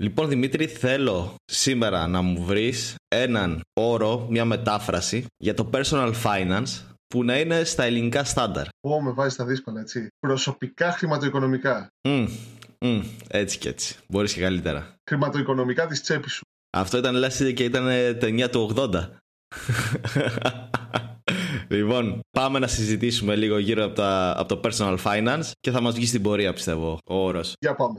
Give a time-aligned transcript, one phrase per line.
[0.00, 6.82] Λοιπόν, Δημήτρη, θέλω σήμερα να μου βρεις έναν όρο, μια μετάφραση για το personal finance
[7.06, 8.66] που να είναι στα ελληνικά στάνταρ.
[8.80, 10.06] Ω, με βάζεις στα δύσκολα, έτσι.
[10.18, 11.88] Προσωπικά χρηματοοικονομικά.
[12.08, 12.28] Mm,
[12.78, 13.96] mm, έτσι και έτσι.
[14.08, 14.94] Μπορείς και καλύτερα.
[15.10, 16.42] Χρηματοοικονομικά της τσέπης σου.
[16.76, 17.86] Αυτό ήταν λες και ήταν
[18.18, 18.90] ταινία του 80.
[21.76, 25.94] λοιπόν, πάμε να συζητήσουμε λίγο γύρω από, τα, από το personal finance και θα μας
[25.94, 27.52] βγει στην πορεία πιστεύω ο όρος.
[27.58, 27.98] Για πάμε.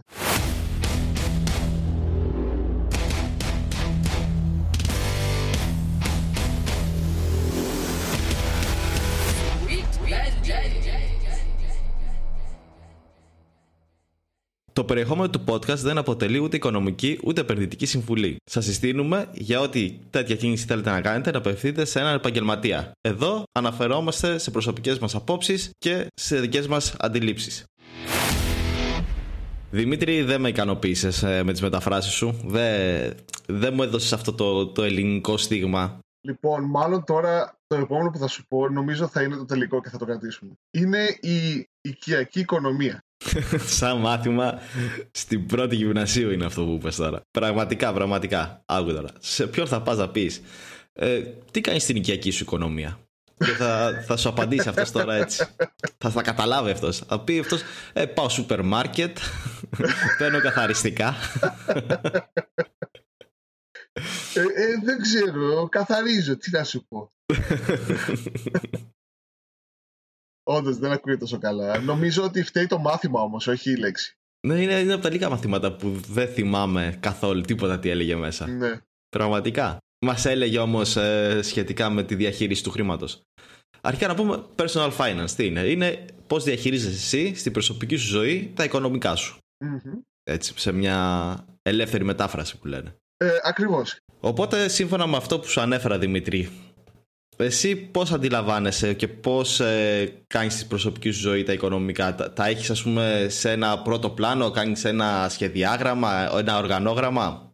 [14.81, 18.35] Το περιεχόμενο του podcast δεν αποτελεί ούτε οικονομική ούτε επενδυτική συμβουλή.
[18.43, 22.91] Σας συστήνουμε για ό,τι τέτοια κίνηση θέλετε να κάνετε να απευθύνετε σε έναν επαγγελματία.
[23.01, 27.65] Εδώ αναφερόμαστε σε προσωπικές μας απόψεις και σε δικές μας αντιλήψεις.
[29.71, 32.39] Δημήτρη, δεν με ικανοποίησες ε, με τις μεταφράσεις σου.
[32.45, 33.13] Δεν,
[33.47, 35.99] δεν μου έδωσες αυτό το, το ελληνικό στίγμα.
[36.21, 39.89] Λοιπόν, μάλλον τώρα το επόμενο που θα σου πω νομίζω θα είναι το τελικό και
[39.89, 40.51] θα το κρατήσουμε.
[40.71, 43.03] Είναι η οικιακή οικονομία.
[43.77, 44.59] Σαν μάθημα
[45.11, 47.21] στην πρώτη γυμνασίου είναι αυτό που είπες τώρα.
[47.31, 48.63] Πραγματικά, πραγματικά.
[48.65, 49.09] Άκου τώρα.
[49.19, 50.41] Σε ποιον θα πας να πεις
[50.93, 51.21] ε,
[51.51, 52.99] τι κάνεις στην οικιακή σου οικονομία;
[53.37, 55.45] Και θα, θα σου απαντήσει αυτός τώρα έτσι.
[55.97, 56.97] θα, θα καταλάβει αυτός.
[56.97, 57.61] Θα πει αυτός,
[57.93, 59.17] ε, πάω σούπερ μάρκετ,
[60.17, 61.15] παίρνω καθαριστικά.
[64.33, 67.11] Ε, ε, δεν ξέρω, καθαρίζω, τι να σου πω.
[70.43, 71.79] Όντως δεν ακούγεται τόσο καλά.
[71.79, 74.15] Νομίζω ότι φταίει το μάθημα όμως, όχι η λέξη.
[74.47, 78.47] Ναι, είναι, είναι από τα λίγα μαθήματα που δεν θυμάμαι καθόλου τίποτα τι έλεγε μέσα.
[78.47, 78.81] Ναι.
[79.09, 79.77] Πραγματικά.
[80.05, 83.21] Μας έλεγε όμως ε, σχετικά με τη διαχείριση του χρήματος.
[83.81, 85.31] Αρχικά να πούμε personal finance.
[85.35, 89.37] Τι είναι, είναι πώς διαχειρίζεσαι εσύ στην προσωπική σου ζωή τα οικονομικά σου.
[90.23, 92.95] Έτσι, σε μια ελεύθερη μετάφραση που λένε.
[93.17, 93.97] Ε, Ακριβώς.
[94.19, 96.49] Οπότε, σύμφωνα με αυτό που σου ανέφερα, Δημητρή,
[97.41, 102.47] εσύ πώς αντιλαμβάνεσαι και πώς ε, κάνεις τη προσωπική σου ζωή τα οικονομικά; Τα, τα
[102.47, 107.53] έχεις ας πούμε σε ένα πρώτο πλάνο, κάνεις ένα σχεδιάγραμμα, ένα οργανόγραμμα;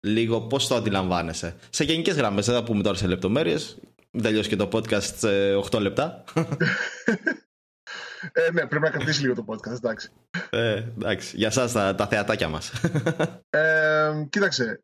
[0.00, 3.78] Λίγο πώς το αντιλαμβάνεσαι; Σε γενικές γραμμές, δεν θα πούμε τώρα σε λεπτομέρειες.
[4.22, 6.24] Τελειώσει και το podcast σε 8 λεπτά.
[8.32, 10.10] Ε, ναι, πρέπει να κρατήσει λίγο το podcast, εντάξει.
[10.50, 12.72] Ε, εντάξει, για σας τα, τα θεατάκια μας.
[13.50, 14.80] Ε, κοίταξε,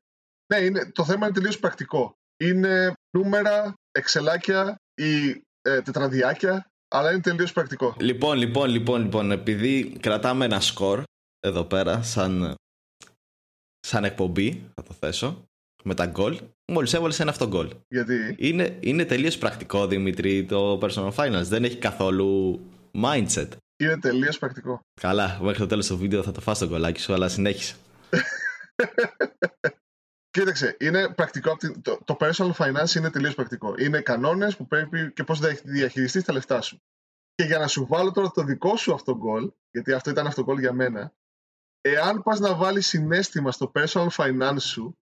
[0.54, 2.16] ναι, είναι, το θέμα είναι τελείως πρακτικό.
[2.36, 7.96] Είναι νούμερα, εξελάκια ή ε, τετραδιάκια, αλλά είναι τελείως πρακτικό.
[7.98, 11.02] Λοιπόν, λοιπόν, λοιπόν, λοιπόν, επειδή κρατάμε ένα σκορ
[11.40, 12.54] εδώ πέρα, σαν,
[13.80, 15.44] σαν εκπομπή, θα το θέσω,
[15.84, 16.40] με τα γκολ,
[16.72, 17.70] μόλις έβαλες ένα αυτό γκολ.
[17.88, 21.42] Γιατί; Είναι, είναι τελείως πρακτικό, Δημήτρη, το personal finance.
[21.44, 22.60] Δεν έχει καθόλου
[23.02, 23.48] mindset.
[23.76, 24.80] Είναι τελείως πρακτικό.
[25.00, 27.74] Καλά, μέχρι το τέλος του βίντεο θα το φας το γκολάκι σου, αλλά συνέχισε.
[30.32, 31.56] Κοίταξε, είναι πρακτικό.
[31.82, 33.74] Το, το personal finance είναι τελείως πρακτικό.
[33.78, 36.82] Είναι κανόνες που πρέπει και πώς διαχειριστείς τα λεφτά σου.
[37.34, 40.42] Και για να σου βάλω τώρα το δικό σου αυτό γκολ, γιατί αυτό ήταν αυτό
[40.42, 41.14] γκολ για μένα,
[41.80, 44.98] εάν πας να βάλεις συνέστημα στο personal finance σου,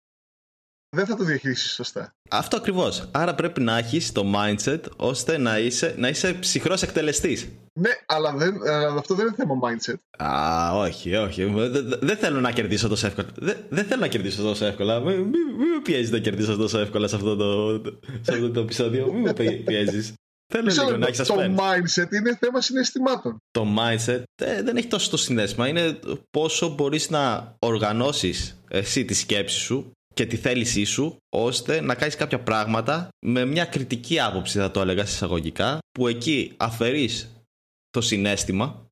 [0.97, 2.13] δεν θα το διαχειρίσεις σωστά.
[2.31, 3.09] Αυτό ακριβώς.
[3.11, 7.49] Άρα πρέπει να έχεις το mindset ώστε να είσαι, να είσαι ψυχρός εκτελεστής.
[7.81, 10.25] Ναι, αλλά, δεν, αλλά αυτό δεν είναι θέμα mindset.
[10.25, 11.45] Α, όχι, όχι.
[11.45, 13.29] Δεν, δεν θέλω να κερδίσω τόσο εύκολα.
[13.35, 15.01] Δεν, δεν θέλω να κερδίσω τόσο εύκολα.
[15.01, 17.81] Μην μη, μη με πιέζεις να κερδίσω τόσο εύκολα σε αυτό το,
[18.21, 19.13] σε αυτό το επεισόδιο.
[19.13, 19.33] Μην με
[19.65, 20.13] πιέζεις.
[20.53, 23.39] Θέλω λίγο να έχεις Το mindset είναι θέμα συναισθημάτων.
[23.51, 25.69] Το mindset ε, δεν έχει τόσο το συνέστημα.
[25.69, 25.99] Είναι
[26.31, 32.17] πόσο μπορείς να οργανώσεις εσύ τη σκέψη σου και τη θέλησή σου ώστε να κάνεις
[32.17, 37.43] κάποια πράγματα με μια κριτική άποψη θα το έλεγα εισαγωγικά που εκεί αφαιρείς
[37.91, 38.87] το συνέστημα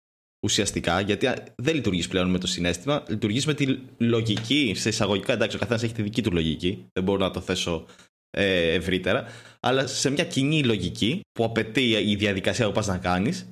[0.47, 1.29] ουσιαστικά γιατί
[1.63, 5.83] δεν λειτουργείς πλέον με το συνέστημα λειτουργείς με τη λογική σε εισαγωγικά εντάξει ο καθένας
[5.83, 7.87] έχει τη δική του λογική δεν μπορώ να το θέσω
[8.31, 9.27] ε, ευρύτερα
[9.61, 13.47] αλλά σε μια κοινή λογική που απαιτεί η διαδικασία που πας να κάνεις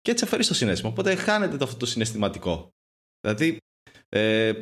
[0.00, 0.90] και έτσι αφαιρείς το συνέστημα.
[0.90, 2.70] Οπότε χάνεται το αυτό το συναισθηματικό.
[3.20, 3.56] Δηλαδή ε,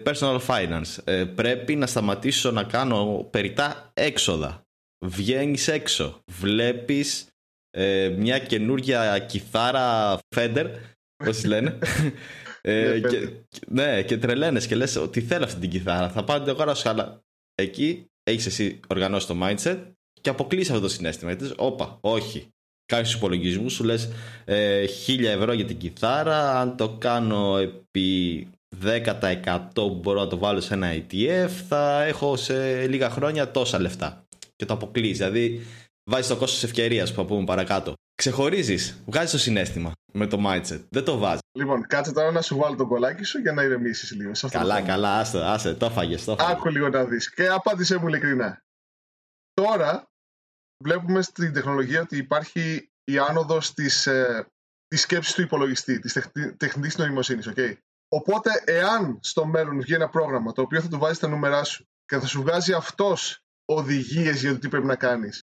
[0.05, 0.99] personal finance.
[1.05, 4.63] Ε, πρέπει να σταματήσω να κάνω περιτά έξοδα.
[5.07, 6.21] Βγαίνεις έξω.
[6.31, 7.27] Βλέπεις
[7.71, 10.67] ε, μια καινούργια κιθάρα Fender,
[11.25, 11.79] πώς λένε.
[12.61, 13.31] ε, και,
[13.67, 16.09] ναι, και τρελαίνες και λες ότι θέλω αυτή την κιθάρα.
[16.09, 17.23] Θα πάω την αγοράσω, αλλά
[17.55, 19.79] εκεί έχεις εσύ οργανώσει το mindset
[20.21, 21.33] και αποκλείσει αυτό το συνέστημα.
[21.33, 22.49] Γιατί όπα, όχι.
[22.87, 24.09] Κάνεις τους υπολογισμούς, σου λες
[24.45, 26.61] ε, 1000 ευρώ για την κιθάρα.
[26.61, 28.49] Αν το κάνω επί
[28.83, 33.81] 10% που μπορώ να το βάλω σε ένα ETF θα έχω σε λίγα χρόνια τόσα
[33.81, 34.25] λεφτά.
[34.57, 35.13] Και το αποκλείσει.
[35.13, 35.67] Δηλαδή
[36.11, 37.93] βάζεις το κόστος ευκαιρίας που θα πούμε παρακάτω.
[38.15, 40.85] Ξεχωρίζεις, βγάζεις το συνέστημα με το mindset.
[40.89, 41.41] Δεν το βάζεις.
[41.59, 44.33] Λοιπόν, κάτσε τώρα να σου βάλω το κολλάκι σου για να ηρεμήσεις λίγο.
[44.51, 46.17] καλά, καλά, άσε, άσε, το φάγε.
[46.17, 47.35] Το Άκου λίγο να δεις.
[47.35, 48.63] Και απάντησέ μου ειλικρινά.
[49.53, 50.11] Τώρα
[50.85, 54.47] βλέπουμε στην τεχνολογία ότι υπάρχει η άνοδος της ε,
[54.89, 56.13] της σκέψης του υπολογιστή, της
[56.57, 57.49] τεχνητής νοημοσύνης.
[57.55, 57.75] Okay?
[58.13, 61.87] Οπότε, εάν στο μέλλον βγει ένα πρόγραμμα το οποίο θα του βάζεις τα νούμερά σου
[62.07, 65.43] και θα σου βγάζει αυτός οδηγίες για το τι πρέπει να κάνεις,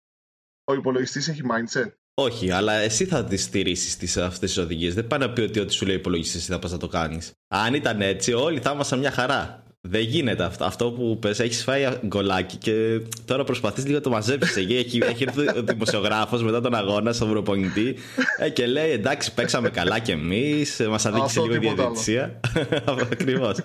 [0.64, 4.94] ο υπολογιστής έχει mindset; Όχι, αλλά εσύ θα τις στηρίσει αυτές τις οδηγίες.
[4.94, 7.32] Δεν πάει να πει ότι ό,τι σου λέει ο υπολογιστής θα πας να το κάνεις.
[7.48, 9.61] Αν ήταν έτσι, όλοι θα ήμασταν μια χαρά.
[9.88, 10.64] Δεν γίνεται αυτό.
[10.64, 14.56] Αυτό που πες, έχεις φάει γκολάκι και τώρα προσπαθείς λίγο να το μαζέψεις.
[14.56, 17.94] Εκεί έχει, έχει έρθει ο δημοσιογράφος μετά τον αγώνα στον προπονητή
[18.38, 20.80] ε, και λέει εντάξει, παίξαμε καλά κι εμείς.
[20.88, 22.40] Μας αδίκησε λίγο η διαδικτυσία.
[23.12, 23.56] Ακριβώς.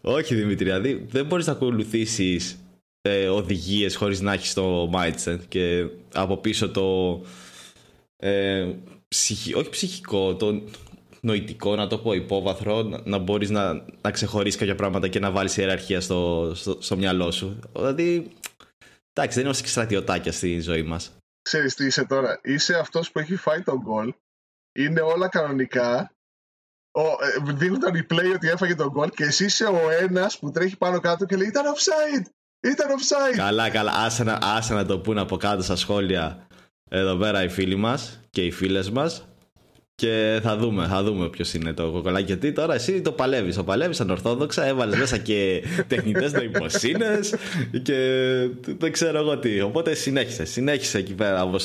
[0.00, 2.58] Όχι Δημήτρια, δεν μπορείς να ακολουθήσεις
[3.02, 7.20] ε, οδηγίες χωρίς να έχεις το mindset και από πίσω το.
[8.16, 8.66] Ε,
[9.08, 10.62] ψυχι, όχι ψυχικό, το
[11.24, 15.30] νοητικό, να το πω, υπόβαθρο, να, να μπορείς να, να ξεχωρίσεις κάποια πράγματα και να
[15.30, 17.58] βάλεις ιεραρχία στο, στο, στο μυαλό σου.
[17.72, 18.32] Δηλαδή,
[19.12, 21.16] εντάξει, δεν είμαστε και στρατιωτάκια στη ζωή μας.
[21.42, 22.40] Ξέρεις τι είσαι τώρα.
[22.42, 24.14] Είσαι αυτός που έχει φάει τον γκολ.
[24.72, 26.12] Είναι όλα κανονικά.
[26.92, 30.50] Ο, ε, δείχνουν τα replay ότι έφαγε τον γκολ και εσύ είσαι ο ένας που
[30.50, 32.26] τρέχει πάνω κάτω και λέει Ήταν offside!
[32.60, 33.36] Ήταν offside!
[33.36, 33.92] Καλά, καλά.
[33.92, 36.46] Άσε να, άσε να το πούνε από κάτω στα σχόλια
[36.90, 39.26] εδώ πέρα οι φίλοι μας και οι φίλες μας.
[39.94, 42.24] Και θα δούμε, θα δούμε ποιος είναι το κοκολάκι.
[42.24, 43.56] Γιατί τώρα εσύ το παλεύεις.
[43.56, 47.34] Το παλεύεις ανορθόδοξα, έβαλες μέσα και τεχνητές νοημοσύνες
[47.82, 47.94] και
[48.66, 49.60] δεν ξέρω εγώ τι.
[49.60, 50.44] Οπότε συνέχισε.
[50.44, 51.56] Συνέχισε εκεί πέρα από,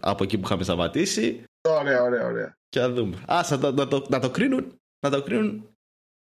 [0.00, 1.44] από εκεί που είχαμε σταματήσει.
[1.68, 2.56] Ωραία, ωραία, ωραία.
[2.68, 3.16] Και θα δούμε.
[3.26, 5.68] Α να, να, το, να, το κρίνουν, να το κρίνουν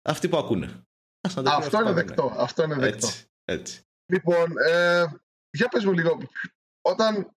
[0.03, 0.83] αυτοί που ακούνε.
[1.45, 3.07] αυτό, είναι δεκτό, αυτό είναι δεκτό.
[3.07, 3.81] Έτσι, έτσι.
[4.13, 5.05] Λοιπόν, ε,
[5.51, 6.19] για πες μου λίγο.
[6.83, 7.31] Όταν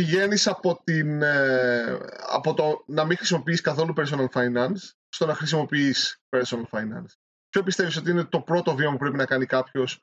[0.00, 1.98] πηγαίνεις από, την, ε,
[2.30, 7.12] από το να μην χρησιμοποιείς καθόλου personal finance στο να χρησιμοποιείς personal finance.
[7.48, 10.00] Ποιο πιστεύεις ότι είναι το πρώτο βήμα που πρέπει να κάνει κάποιος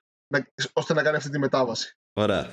[0.73, 2.51] ώστε να κάνει αυτή τη μετάβαση; Ωραία.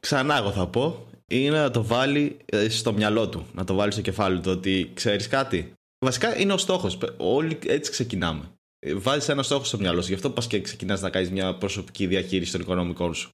[0.00, 3.92] Ξανά εγώ θα πω, είναι να το βάλει ε, στο μυαλό του, να το βάλει
[3.92, 5.72] στο κεφάλι του ότι ξέρεις κάτι.
[6.04, 8.52] Βασικά είναι ο στόχος, όλοι έτσι ξεκινάμε.
[8.78, 11.56] Ε, Βάζεις ένα στόχο στο μυαλό σου, γι' αυτό πας και ξεκινάς να κάνεις μια
[11.56, 13.30] προσωπική διαχείριση των οικονομικών σου.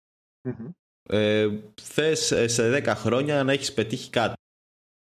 [0.48, 0.70] Mm-hmm
[1.08, 1.48] ε,
[1.82, 4.34] θες ε, σε 10 χρόνια να έχεις πετύχει κάτι.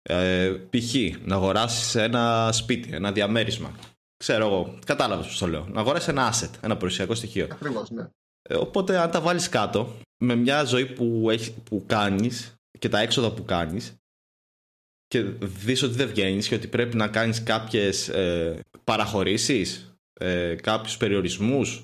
[0.01, 0.95] Ε, π.χ.
[1.25, 3.75] να αγοράσεις ένα σπίτι, ένα διαμέρισμα.
[4.17, 5.67] Ξέρω εγώ, κατάλαβες πώς το λέω.
[5.67, 7.47] Να αγοράσεις ένα asset, ένα περιουσιακό στοιχείο.
[7.51, 8.07] Ακριβώς, ναι.
[8.49, 12.99] Ε, οπότε αν τα βάλεις κάτω, με μια ζωή που, έχει, που κάνεις και τα
[12.99, 13.95] έξοδα που κάνεις
[15.07, 20.97] και δεις ότι δεν βγαίνεις και ότι πρέπει να κάνεις κάποιες ε, παραχωρήσεις, ε, κάποιους
[20.97, 21.83] περιορισμούς,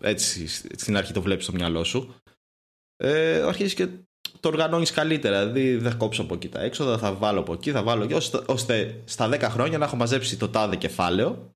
[0.00, 0.46] έτσι
[0.76, 2.14] στην αρχή το βλέπεις στο μυαλό σου,
[2.96, 3.88] ε, αρχίζεις και
[4.40, 5.46] το οργανώνεις καλύτερα.
[5.46, 8.14] Δηλαδή, θα κόψω από εκεί τα έξοδα, θα βάλω από εκεί, θα βάλω εκεί,
[8.46, 11.50] ώστε στα 10 χρόνια να έχω μαζέψει το τάδε κεφάλαιο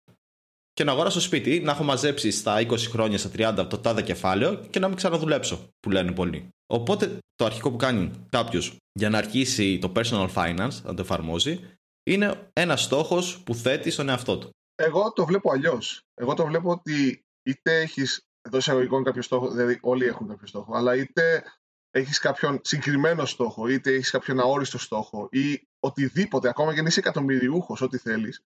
[0.72, 3.30] και να αγοράσω σπίτι ή να έχω μαζέψει στα 20 χρόνια, στα
[3.62, 6.48] 30 το τάδε κεφάλαιο και να μην ξαναδουλέψω, που λένε πολλοί.
[6.66, 11.60] Οπότε, το αρχικό που κάνει κάποιος για να αρχίσει το personal finance, να το εφαρμόζει,
[12.02, 14.50] είναι ένας στόχος που θέτει στον εαυτό του.
[14.74, 16.00] Εγώ το βλέπω αλλιώς.
[16.14, 20.76] Εγώ το βλέπω ότι είτε έχεις εντός εισαγωγικών κάποιο στόχο, δηλαδή όλοι έχουν κάποιο στόχο,
[20.76, 21.44] αλλά είτε
[21.90, 27.00] έχεις κάποιον συγκεκριμένο στόχο, είτε έχεις κάποιον αόριστο στόχο ή οτιδήποτε, ακόμα και αν είσαι
[27.00, 28.44] εκατομμυριούχος, ό,τι θέλεις,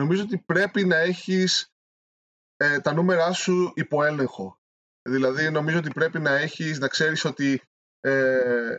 [0.00, 1.72] νομίζω ότι πρέπει να έχεις
[2.56, 4.60] ε, τα νούμερά σου υπό έλεγχο.
[5.02, 7.62] Δηλαδή, νομίζω ότι πρέπει να έχεις, να ξέρεις ότι
[8.00, 8.76] ε,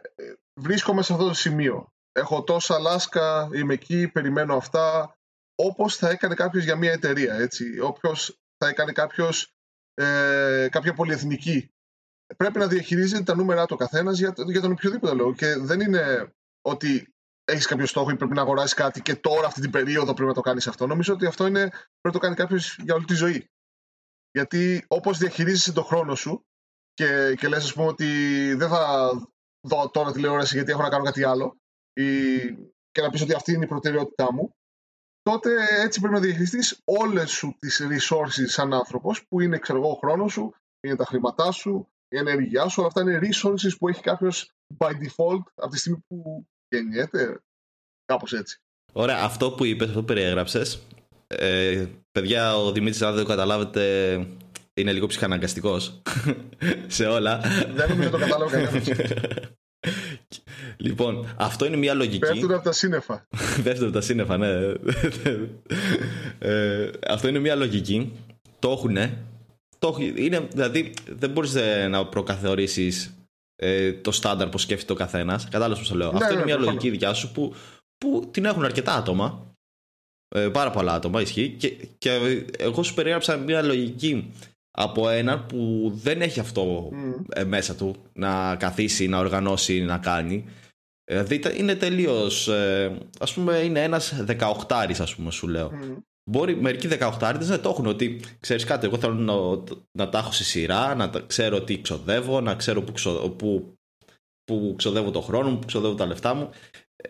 [0.53, 1.93] βρίσκομαι σε αυτό το σημείο.
[2.11, 5.17] Έχω τόσα λάσκα, είμαι εκεί, περιμένω αυτά.
[5.55, 7.33] Όπως θα έκανε κάποιος για μια εταιρεία.
[7.33, 7.79] Έτσι.
[7.79, 9.53] Όποιος θα έκανε κάποιος
[9.99, 11.71] ε, κάποια πολυεθνική.
[12.37, 15.33] Πρέπει να διαχειρίζεται τα νούμερα του καθένας για, για τον οποιοδήποτε λόγο.
[15.33, 17.13] Και δεν είναι ότι
[17.43, 20.33] έχεις κάποιο στόχο ή πρέπει να αγοράσεις κάτι και τώρα αυτή την περίοδο πρέπει να
[20.33, 20.87] το κάνεις αυτό.
[20.87, 23.49] Νομίζω ότι αυτό είναι, πρέπει να το κάνει κάποιος για όλη τη ζωή.
[24.31, 26.45] Γιατί όπως διαχειρίζεσαι τον χρόνο σου
[26.93, 28.05] και, και λες, ας πούμε, ότι
[28.53, 29.09] δεν θα
[29.67, 31.57] δω τώρα τηλεόραση γιατί έχω να κάνω κάτι άλλο
[31.93, 32.37] ή,
[32.91, 34.55] και να πεις ότι αυτή είναι η προτεραιότητά μου,
[35.31, 35.49] τότε
[35.83, 39.95] έτσι πρέπει να διαχειριστείς όλες σου τις resources σαν άνθρωπος, που είναι ξέρω εγώ, ο
[39.95, 44.01] χρόνος σου, είναι τα χρήματά σου, η ενέργειά σου, όλα αυτά είναι resources που έχει
[44.01, 47.41] κάποιος by default από τη στιγμή που γεννιέται.
[48.05, 48.59] Κάπως έτσι.
[48.93, 50.81] Ωραία, αυτό που είπες, αυτό που περιέγραψες.
[51.27, 54.13] Ε, παιδιά, ο Δημήτρης, αν δεν το καταλάβετε,
[54.73, 56.01] είναι λίγο ψυχαναγκαστικός
[56.87, 57.41] σε όλα.
[57.73, 58.87] Δεν νομίζω το κατάλαβα κανένας.
[60.77, 62.19] Λοιπόν, αυτό είναι μια λογική.
[62.19, 63.27] Πέφτουν από τα σύννεφα.
[63.63, 64.73] Πέφτουν από τα σύννεφα, ναι.
[66.39, 68.11] ε, αυτό είναι μια λογική.
[68.59, 68.97] Το έχουν.
[69.79, 72.93] Το, είναι, δηλαδή, δεν μπορείς ε, να προκαθορίσει
[73.55, 75.43] ε, το στάνταρ που σκέφτεται ο καθένας.
[75.49, 76.11] Κατάλαβες πώς το λέω.
[76.11, 76.81] Ναι, αυτό ναι, είναι μια προφανώς.
[76.81, 77.55] λογική δικιά σου που,
[77.97, 79.53] που την έχουν αρκετά άτομα.
[80.35, 81.49] Ε, πάρα πολλά άτομα ισχύει.
[81.49, 84.33] Και, και εγώ σου περιέγραψα μια λογική
[84.81, 86.91] από έναν που δεν έχει αυτό
[87.29, 90.45] ε, μέσα του να καθίσει, να οργανώσει, να κάνει.
[91.03, 92.47] Δηλαδή είναι τελείως.
[92.47, 94.23] Ε, ας πούμε, είναι ένας
[94.67, 95.71] 18 ας πούμε, σου λέω.
[96.29, 96.87] Μπορεί μερικοί
[97.19, 99.33] 18 να το έχουν ότι ξέρεις κάτι, εγώ θέλω να,
[99.91, 103.73] να τα έχω σε σειρά, να τα, ξέρω τι ξοδεύω, να ξέρω που, ξο, που,
[104.43, 106.49] που ξοδεύω το χρόνο μου, που ξοδεύω τα λεφτά μου.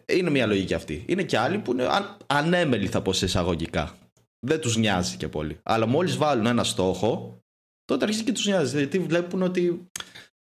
[0.05, 1.03] Είναι μια λογική αυτή.
[1.07, 3.97] Είναι και άλλοι που είναι αν, ανέμελοι, θα πω σε εισαγωγικά.
[4.39, 5.59] Δεν τους νοιάζει και πολύ.
[5.63, 7.39] Αλλά μόλις βάλουν ένα στόχο,
[7.89, 8.77] τότε αρχίζει και τους νοιάζει.
[8.77, 9.89] Γιατί βλέπουν ότι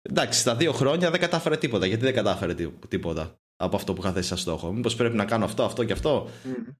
[0.02, 1.87] εντάξει, στα δύο χρόνια δεν κατάφερε τίποτα.
[1.87, 2.55] Γιατί δεν κατάφερε
[2.88, 4.73] τίποτα από αυτό που είχα θέσει σαν στόχο.
[4.73, 6.28] Μήπως πρέπει να κάνω αυτό, αυτό και αυτό.
[6.45, 6.75] Mm.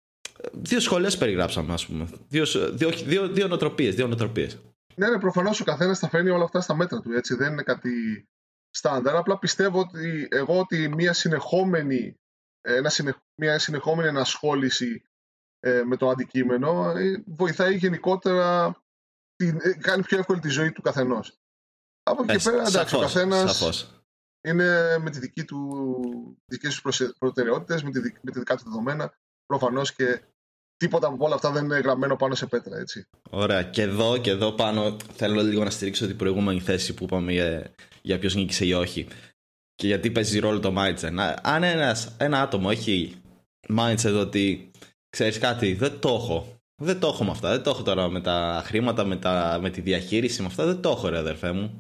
[0.53, 2.09] Δύο σχολές περιγράψαμε, ας πούμε.
[2.29, 3.95] Δύο, δύο, δύο, δύο νοοτροπίες.
[3.95, 4.59] Δύο νοοτροπίες.
[4.95, 7.13] Ναι, ναι, προφανώς ο καθένας θα φέρνει όλα αυτά στα μέτρα του.
[7.13, 7.35] Έτσι.
[7.35, 8.25] Δεν είναι κάτι
[8.71, 9.17] στάνταρ.
[9.17, 12.15] Απλά πιστεύω ότι εγώ ότι μια συνεχόμενη,
[12.61, 12.91] ένα
[13.41, 15.03] μια συνεχόμενη ενασχόληση
[15.61, 18.77] ε, με το αντικείμενο ε, βοηθάει γενικότερα,
[19.39, 21.39] την, ε, κάνει πιο εύκολη τη ζωή του καθενός.
[22.03, 24.01] Από εκεί και πέρα, εντάξει, ο καθένας
[24.49, 25.87] είναι με τη δική του,
[26.47, 29.13] δικές τους προτεραιότητες, με, τη, με τη δικά του δεδομένα.
[29.47, 30.21] Προφανώς και
[30.77, 33.09] τίποτα από όλα αυτά δεν είναι γραμμένο πάνω σε πέτρα, έτσι.
[33.31, 33.63] Ωραία.
[33.63, 37.75] Και εδώ, και εδώ πάνω θέλω λίγο να στηρίξω την προηγούμενη θέση που είπαμε για,
[38.03, 39.09] για ποιος νίκησε ή όχι.
[39.75, 41.35] Και γιατί παίζει ρόλο το mindset.
[41.43, 43.23] Αν ένας, ένα άτομο έχει
[43.69, 44.71] mindset ότι
[45.09, 46.58] ξέρεις κάτι, δεν το έχω.
[46.83, 47.51] Δεν το έχω με αυτά.
[47.51, 50.65] Δεν το έχω τώρα με τα χρήματα, με, τα, με τη διαχείριση, με αυτά.
[50.65, 51.79] Δεν το έχω, ρε αδερφέ μου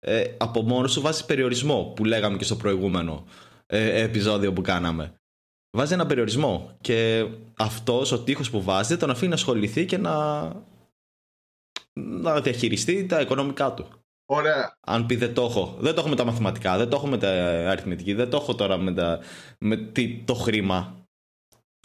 [0.00, 3.24] ε, από μόνος σου βάζει περιορισμό που λέγαμε και στο προηγούμενο
[3.66, 5.14] ε, επεισόδιο που κάναμε.
[5.76, 10.42] Βάζει ένα περιορισμό και αυτός ο τείχος που βάζει τον αφήνει να ασχοληθεί και να,
[11.92, 13.86] να διαχειριστεί τα οικονομικά του.
[14.26, 14.76] Ωραία.
[14.80, 15.76] Αν πει δεν το έχω.
[15.80, 17.28] Δεν το έχω με τα μαθηματικά, δεν το έχω με τα
[17.70, 19.18] αριθμητική, δεν το έχω τώρα με, τα,
[19.58, 19.76] με
[20.24, 20.99] το χρήμα.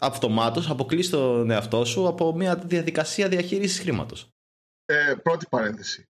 [0.01, 4.29] Αυτομάτως αποκλείς τον εαυτό σου από μια διαδικασία διαχείρισης χρήματος.
[4.85, 6.07] Ε, πρώτη παρένθεση.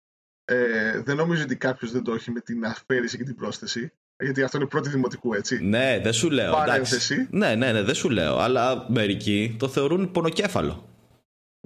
[0.46, 3.92] Ε, δεν νομίζω ότι κάποιος δεν το έχει με την αφαίρεση και την πρόσθεση.
[4.24, 5.64] Γιατί αυτό είναι πρώτη δημοτικού, έτσι.
[5.64, 6.52] Ναι, δεν σου λέω.
[6.52, 7.28] Παρένθεση.
[7.32, 8.38] Ναι, ναι, ναι, δεν σου λέω.
[8.38, 10.90] Αλλά μερικοί το θεωρούν πονοκέφαλο.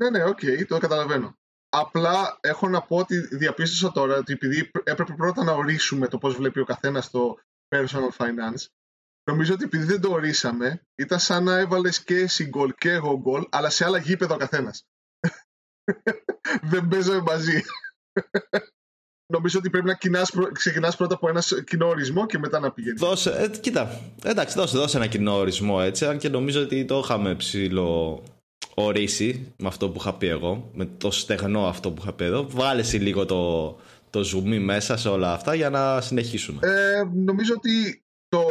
[0.02, 1.38] Ναι, ναι, OK, okay, το καταλαβαίνω.
[1.70, 6.36] Απλά έχω να πω ότι διαπίστωσα τώρα ότι επειδή έπρεπε πρώτα να ορίσουμε το πώς
[6.36, 7.38] βλέπει ο καθένας το
[7.76, 8.66] personal finance,
[9.32, 13.20] νομίζω ότι επειδή δεν το ορίσαμε, ήταν σαν να έβαλες και εσύ γκολ και εγώ
[13.20, 14.86] γκολ, αλλά σε άλλα γήπεδα ο καθένας.
[16.72, 17.62] δεν παίζαμε μαζί.
[19.34, 19.98] Νομίζω ότι πρέπει να
[20.52, 23.02] ξεκινάς πρώτα από ένα κοινό ορισμό και μετά να πηγαίνεις.
[23.02, 26.06] Δώσε, ε, κοίτα, εντάξει, δώσε, δώσε ένα κοινό ορισμό έτσι.
[26.06, 28.24] Αν και νομίζω ότι το είχαμε ψηλό
[28.74, 32.48] ορίσει με αυτό που είχα πει εγώ, με το στεγνό αυτό που είχα πει εδώ.
[32.50, 33.68] Βάλε λίγο το,
[34.10, 36.60] το zoom μέσα σε όλα αυτά για να συνεχίσουμε.
[36.64, 38.42] Ε, νομίζω ότι το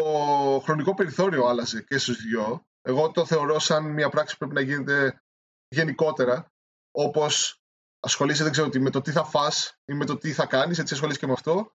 [0.61, 2.67] χρονικό περιθώριο άλλασε και στους δυο.
[2.83, 5.23] Εγώ το θεωρώ σαν μια πράξη που πρέπει να γίνεται
[5.69, 6.53] γενικότερα,
[6.91, 7.61] όπως
[8.01, 10.79] ασχολείσαι, δεν ξέρω τι, με το τι θα φας ή με το τι θα κάνεις,
[10.79, 11.73] έτσι ασχολείσαι και με αυτό.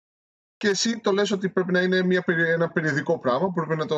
[0.56, 3.96] Και εσύ το λες ότι πρέπει να είναι μια, ένα περιοδικό πράγμα, πρέπει να το...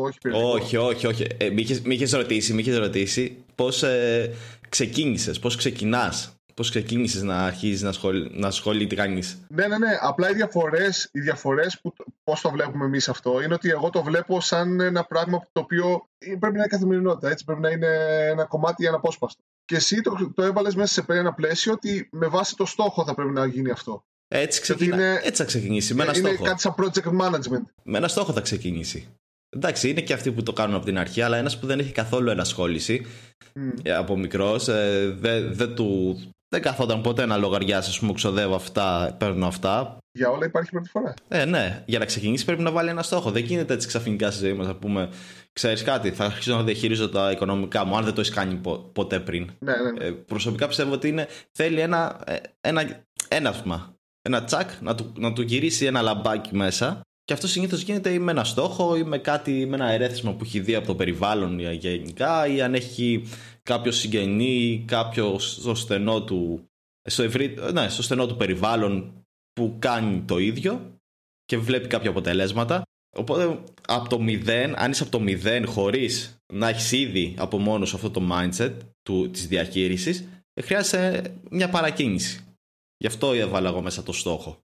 [0.00, 0.50] Όχι, περιοδικό.
[0.50, 1.26] όχι, όχι, όχι.
[1.36, 4.34] Ε, μη είχες ρωτήσει, μη είχες ρωτήσει πώς ε,
[4.68, 8.30] ξεκίνησες, πώς ξεκινάς; Πώς ξεκίνησες να αρχίζεις να, σχολ...
[8.32, 8.50] να
[8.88, 9.22] τι κάνει.
[9.48, 9.98] Ναι, ναι, ναι.
[10.00, 11.92] Απλά οι διαφορές, οι διαφορές που
[12.24, 16.08] πώς το βλέπουμε εμείς αυτό είναι ότι εγώ το βλέπω σαν ένα πράγμα το οποίο
[16.18, 17.30] πρέπει να είναι καθημερινότητα.
[17.30, 17.88] Έτσι, πρέπει να είναι
[18.30, 19.42] ένα κομμάτι αναπόσπαστο.
[19.64, 23.14] Και εσύ το, το έβαλες μέσα σε ένα πλαίσιο ότι με βάση το στόχο θα
[23.14, 24.04] πρέπει να γίνει αυτό.
[24.28, 24.96] Έτσι, ξεκινά...
[24.96, 25.20] είναι...
[25.22, 25.94] Έτσι θα ξεκινήσει.
[25.94, 26.44] Με ένα είναι στόχο.
[26.44, 27.62] κάτι σαν project management.
[27.82, 29.08] Με ένα στόχο θα ξεκινήσει.
[29.56, 31.92] Εντάξει, είναι και αυτοί που το κάνουν από την αρχή, αλλά ένας που δεν έχει
[31.92, 33.06] καθόλου ενασχόληση
[33.54, 33.88] mm.
[33.88, 39.16] από μικρός, ε, δεν δε του δεν καθόταν ποτέ να λογαριάσει, ας πούμε, ξοδεύω αυτά,
[39.18, 39.98] παίρνω αυτά.
[40.12, 41.14] Για όλα υπάρχει πρώτη φορά.
[41.28, 41.82] Ε, ναι.
[41.86, 43.30] Για να ξεκινήσει πρέπει να βάλει ένα στόχο.
[43.30, 45.08] Δεν γίνεται έτσι ξαφνικά στη ζωή μας να πούμε,
[45.52, 48.60] ξέρεις κάτι, θα αρχίσω να διαχειρίζω τα οικονομικά μου, αν δεν το έχεις κάνει
[48.92, 49.50] ποτέ πριν.
[49.58, 49.90] Ναι, ναι.
[49.90, 50.04] ναι.
[50.04, 53.94] Ε, προσωπικά πιστεύω ότι είναι, θέλει ένα, ε, ένα έναυσμα.
[54.22, 58.18] Ένα τσακ να του, να του γυρίσει ένα λαμπάκι μέσα και αυτό συνήθως γίνεται ή
[58.18, 61.58] με ένα στόχο ή με κάτι, με ένα ερέθισμα που έχει δει από το περιβάλλον
[61.58, 63.22] γενικά ή αν έχει
[63.62, 66.68] κάποιο συγγενή ή κάποιο στο στενό του,
[67.02, 70.98] στο, ευρύ, ναι, στο στενό του περιβάλλον που κάνει το ίδιο
[71.44, 72.82] και βλέπει κάποια αποτελέσματα.
[73.16, 77.94] Οπότε από το μηδέν, αν είσαι από το μηδέν χωρίς να έχεις ήδη από μόνος
[77.94, 80.28] αυτό το mindset του, της διαχείρισης,
[80.62, 82.44] χρειάζεται μια παρακίνηση.
[82.96, 84.58] Γι' αυτό έβαλα εγώ μέσα το στόχο.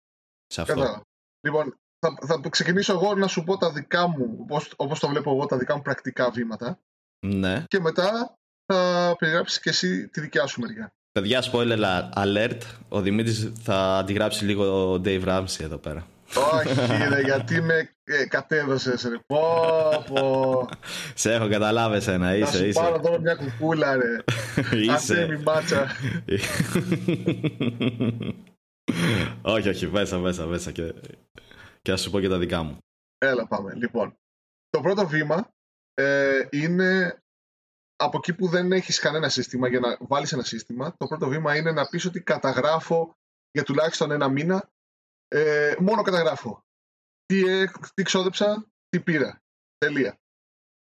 [0.47, 1.01] Σε αυτό.
[1.47, 5.31] Λοιπόν, θα, θα ξεκινήσω εγώ να σου πω τα δικά μου, όπως, όπως το βλέπω
[5.31, 6.79] εγώ, τα δικά μου πρακτικά βήματα.
[7.27, 7.65] Ναι.
[7.69, 8.37] Και μετά
[8.67, 10.93] θα περιγράψεις και εσύ τη δικιά σου μεριά.
[11.13, 16.07] Παιδιά, spoiler alert, ο Δημήτρης θα αντιγράψει λίγο ο Dave Ramsey εδώ πέρα.
[16.35, 19.19] Όχι, ρε, γιατί με ε, κατέδωσες, ρε.
[19.27, 19.41] Πω,
[20.07, 20.69] πω.
[21.15, 22.51] Σε έχω καταλάβει ένα, είσαι.
[22.51, 22.81] Να σου είσαι.
[22.81, 24.17] πάρω τώρα μια κουκούλα, ρε.
[24.95, 25.87] Άντε μη μάτσα.
[29.57, 30.93] όχι, όχι, μέσα, μέσα, μέσα και,
[31.87, 32.79] και να σου πω και τα δικά μου.
[33.19, 33.75] Έλα πάμε.
[33.75, 34.19] Λοιπόν,
[34.69, 35.55] το πρώτο βήμα
[35.95, 37.23] ε, είναι
[37.97, 40.97] από εκεί που δεν έχεις κανένα σύστημα για να βάλεις ένα σύστημα.
[40.97, 43.17] Το πρώτο βήμα είναι να πεις ότι καταγράφω
[43.51, 44.71] για τουλάχιστον ένα μήνα.
[45.29, 46.65] Ε, μόνο καταγράφω.
[47.27, 49.43] Τι, ε, τι ξόδεψα, τι πήρα.
[49.79, 50.19] Τελεία.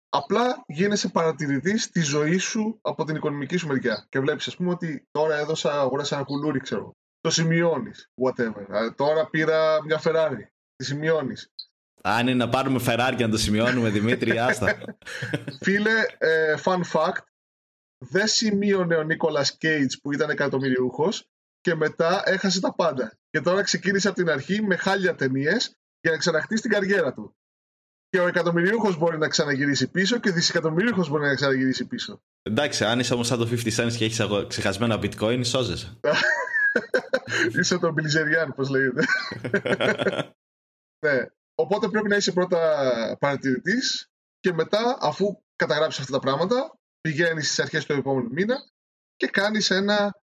[0.10, 4.06] Απλά γίνεσαι παρατηρητής της ζωής σου από την οικονομική σου μεριά.
[4.10, 6.96] Και βλέπεις, ας πούμε, ότι τώρα έδωσα, αγοράσα ένα κουλούρι, ξέρω.
[7.20, 8.10] Το σημειώνεις.
[8.22, 8.66] Whatever.
[8.70, 10.59] Ε, τώρα πήρα μια Ferrari.
[10.80, 11.52] Τη σημειώνεις.
[12.02, 14.78] Αν είναι να πάρουμε Ferrari και να το σημειώνουμε, Δημήτρη, άστα.
[15.64, 17.24] Φίλε, ε, fun fact,
[17.98, 21.30] δεν σημείωνε ο Νίκολας Κέιτς που ήταν εκατομμυριούχος
[21.62, 23.18] και μετά έχασε τα πάντα.
[23.30, 27.36] Και τώρα ξεκίνησε από την αρχή με χάλια ταινίες για να ξαναχτίσει την καριέρα του.
[28.10, 32.22] Και ο εκατομμυριούχος μπορεί να ξαναγυρίσει πίσω και ο δισεκατομμυρίουχο μπορεί να ξαναγυρίσει πίσω.
[32.42, 36.00] Εντάξει, αν είσαι όμως σαν το 50 Cent και έχεις ξεχασμένα bitcoin, σώζεσαι.
[37.60, 39.04] είσαι τον Μπιλιζεριάν, πώς λέγεται.
[41.00, 41.26] ναι.
[41.56, 47.60] Οπότε πρέπει να είσαι πρώτα παρατηρητής και μετά, αφού καταγράψεις αυτά τα πράγματα, πηγαίνεις στις
[47.60, 48.56] αρχές του επόμενου μήνα
[49.16, 50.22] και κάνεις ένα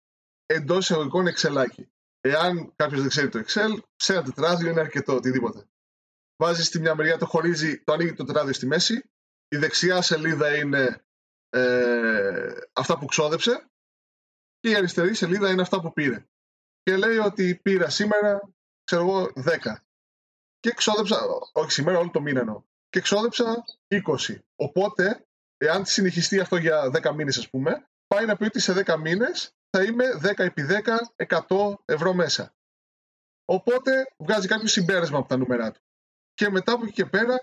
[0.46, 1.92] εντός εισαγωγικών εξελάκι.
[2.20, 5.66] Εάν κάποιος δεν ξέρει το Excel, σε ένα τετράδιο είναι αρκετό, οτιδήποτε.
[6.36, 9.10] Βάζεις στη μια μεριά, το χωρίζει, το ανοίγει το τετράδιο στη μέση.
[9.48, 11.04] Η δεξιά σελίδα είναι
[11.48, 13.70] ε, αυτά που ξόδεψε
[14.60, 16.26] και η αριστερή σελίδα είναι αυτά που πήρε.
[16.82, 19.74] Και λέει ότι πήρα σήμερα, ξέρω εγώ, 10.
[20.62, 21.18] Και ξόδεψα,
[21.52, 22.62] όχι σήμερα, όλο το μήνα εννοώ.
[22.88, 24.00] Και ξόδεψα 20.
[24.56, 25.26] Οπότε,
[25.56, 29.54] εάν συνεχιστεί αυτό για 10 μήνες ας πούμε, πάει να πει ότι σε 10 μήνες
[29.70, 32.54] θα είμαι 10 επί 10, 100 ευρώ μέσα.
[33.44, 35.80] Οπότε βγάζει κάποιο συμπέρασμα από τα νούμερα του.
[36.34, 37.38] Και μετά από εκεί και πέρα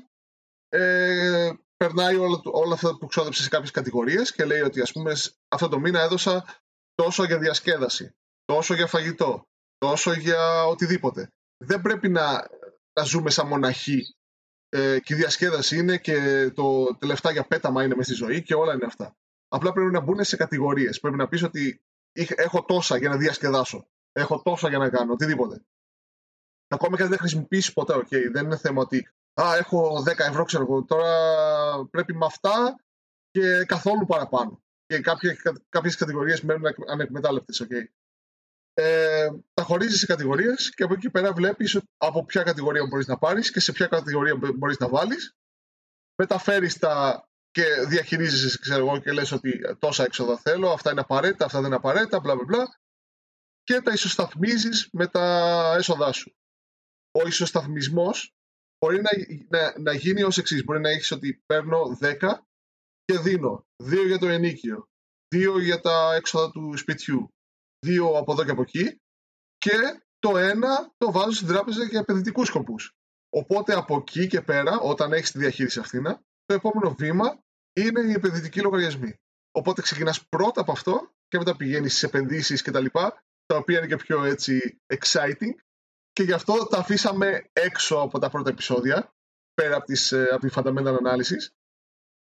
[0.70, 5.14] ε, περνάει όλα, όλα αυτά που ξόδεψε σε κάποιες κατηγορίες και λέει ότι ας πούμε
[5.48, 6.46] αυτό το μήνα έδωσα
[6.96, 9.48] τόσο για διασκέδαση, τόσο για φαγητό,
[9.78, 11.30] τόσο για οτιδήποτε.
[11.58, 12.50] Δεν πρέπει να,
[13.00, 14.15] να ζούμε σαν μοναχοί
[14.69, 18.54] ε, και η διασκέδαση είναι και το τελευταία για πέταμα είναι μέσα στη ζωή και
[18.54, 19.15] όλα είναι αυτά.
[19.47, 21.00] Απλά πρέπει να μπουν σε κατηγορίες.
[21.00, 21.82] Πρέπει να πεις ότι
[22.36, 23.88] έχω τόσα για να διασκεδάσω.
[24.12, 25.62] Έχω τόσα για να κάνω, οτιδήποτε.
[26.67, 28.32] Ακόμα και αν δεν χρησιμοποιήσεις ποτέ, okay.
[28.32, 29.10] δεν είναι θέμα ότι
[29.41, 31.12] α, έχω 10 ευρώ, ξέρω εγώ, τώρα
[31.91, 32.76] πρέπει με αυτά
[33.32, 34.62] και καθόλου παραπάνω.
[34.86, 35.00] Και
[35.69, 37.99] κάποιες κατηγορίες μένουν ανεκμετάλλευτες, okay.
[38.82, 43.18] Ε, τα χωρίζεις σε κατηγορίες και από εκεί πέρα βλέπεις από ποια κατηγορία μπορείς να
[43.18, 45.36] πάρεις και σε ποια κατηγορία μπορείς να βάλεις.
[46.22, 51.46] Μεταφέρεις τα και διαχειρίζεσαι, ξέρω εγώ, και λες ότι τόσα έξοδα θέλω, αυτά είναι απαραίτητα,
[51.46, 52.80] αυτά δεν είναι απαραίτητα, μπλα μπλα
[53.63, 55.26] και τα ισοσταθμίζεις με τα
[55.78, 56.36] έσοδά σου.
[57.12, 58.34] Ο ισοσταθμισμός
[58.80, 59.10] μπορεί να,
[59.50, 60.63] να, να γίνει ως εξής.
[60.63, 62.15] Μπορεί να έχεις ότι παίρνω 10
[63.06, 64.89] και δίνω 2 για το ενίκιο,
[65.36, 67.30] 2 για τα έξοδα του σπιτιού,
[67.86, 69.02] 2 από εδώ και από εκεί
[69.58, 72.94] και το ένα το βάζω στην τράπεζα για επενδυτικούς σκοπούς.
[73.30, 76.04] Οπότε από εκεί και πέρα, όταν έχεις τη διαχείριση αυτήν,
[76.46, 79.13] το επόμενο βήμα είναι οι επενδυτικοί λογαριασμοί.
[79.52, 82.86] Οπότε ξεκινάς πρώτα από αυτό και μετά πηγαίνεις στις επενδύσεις κτλ.
[82.86, 85.54] Τα, τα οποία είναι και πιο έτσι exciting.
[86.12, 89.13] Και γι' αυτό τα αφήσαμε έξω από τα πρώτα επεισόδια,
[89.54, 91.48] πέρα από, τις, ε, από τη fundamental analysis,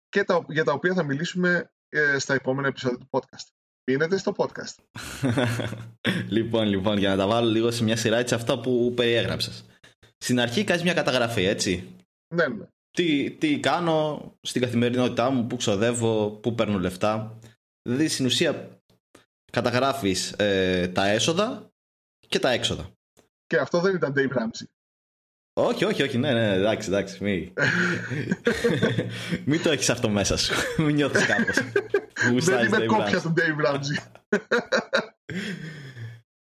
[0.10, 3.48] και τα, για τα οποία θα μιλήσουμε ε, στα επόμενα επεισόδια του podcast.
[3.91, 4.76] Μείνετε στο podcast.
[6.36, 9.65] λοιπόν, λοιπόν, για να τα βάλω λίγο σε μια σειρά έτσι αυτά που περιέγραψες.
[10.17, 11.95] Στην αρχή κάνεις μια καταγραφή, έτσι.
[12.36, 12.65] Ναι, ναι
[12.97, 17.39] τι, τι κάνω στην καθημερινότητά μου, πού ξοδεύω, πού παίρνω λεφτά.
[17.82, 18.82] Δηλαδή στην ουσία
[19.52, 21.71] καταγράφεις ε, τα έσοδα
[22.28, 22.91] και τα έξοδα.
[23.47, 24.65] Και αυτό δεν ήταν Dave Ramsey.
[25.60, 27.54] Όχι, όχι, όχι, ναι, ναι, εντάξει, εντάξει, μη.
[29.46, 31.56] μην το έχεις αυτό μέσα σου, μην νιώθεις κάπως.
[32.46, 34.04] δεν είμαι κόπια του Dave Ramsey.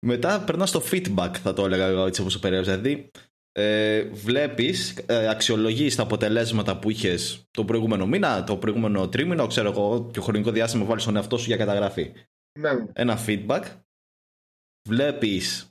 [0.05, 2.77] Μετά περνάω στο feedback, θα το έλεγα εγώ έτσι όπως το περιέγραψα.
[2.77, 3.11] Δηλαδή,
[3.51, 9.69] ε, βλέπεις, ε, αξιολογείς τα αποτελέσματα που είχες το προηγούμενο μήνα, το προηγούμενο τρίμηνο, ξέρω
[9.69, 12.13] εγώ, και χρονικό διάστημα βάλεις τον εαυτό σου για καταγραφή.
[12.59, 12.69] Ναι.
[12.93, 13.63] Ένα feedback.
[14.89, 15.67] Βλέπεις,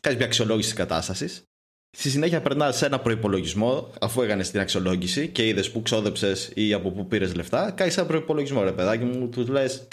[0.00, 1.49] κάνεις μια αξιολόγηση της κατάστασης.
[1.96, 6.72] Στη συνέχεια περνάς σε ένα προπολογισμό, αφού έκανες την αξιολόγηση και είδες που ξόδεψες ή
[6.72, 7.70] από πού πήρες λεφτά.
[7.70, 9.88] Κάνεις ένα προπολογισμό, ρε παιδάκι μου, τους λες: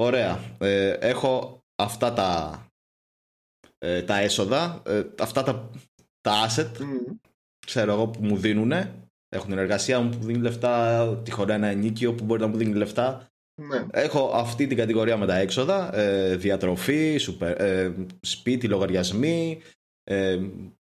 [0.00, 2.60] Ωραία, ε, έχω αυτά τα,
[3.78, 5.70] ε, τα έσοδα, ε, αυτά τα
[6.26, 6.70] τα asset,
[7.66, 8.72] ξέρω εγώ, που μου δίνουν.
[9.28, 12.56] Έχω την εργασία μου που δίνει λεφτά, τη χωρά ένα ενίκιο που μπορεί να μου
[12.56, 13.26] δίνει λεφτά.
[13.62, 13.86] Ναι.
[13.90, 19.60] Έχω αυτή την κατηγορία με τα έξοδα, ε, διατροφή, σουπερ, ε, σπίτι, λογαριασμοί,
[20.10, 20.38] ε,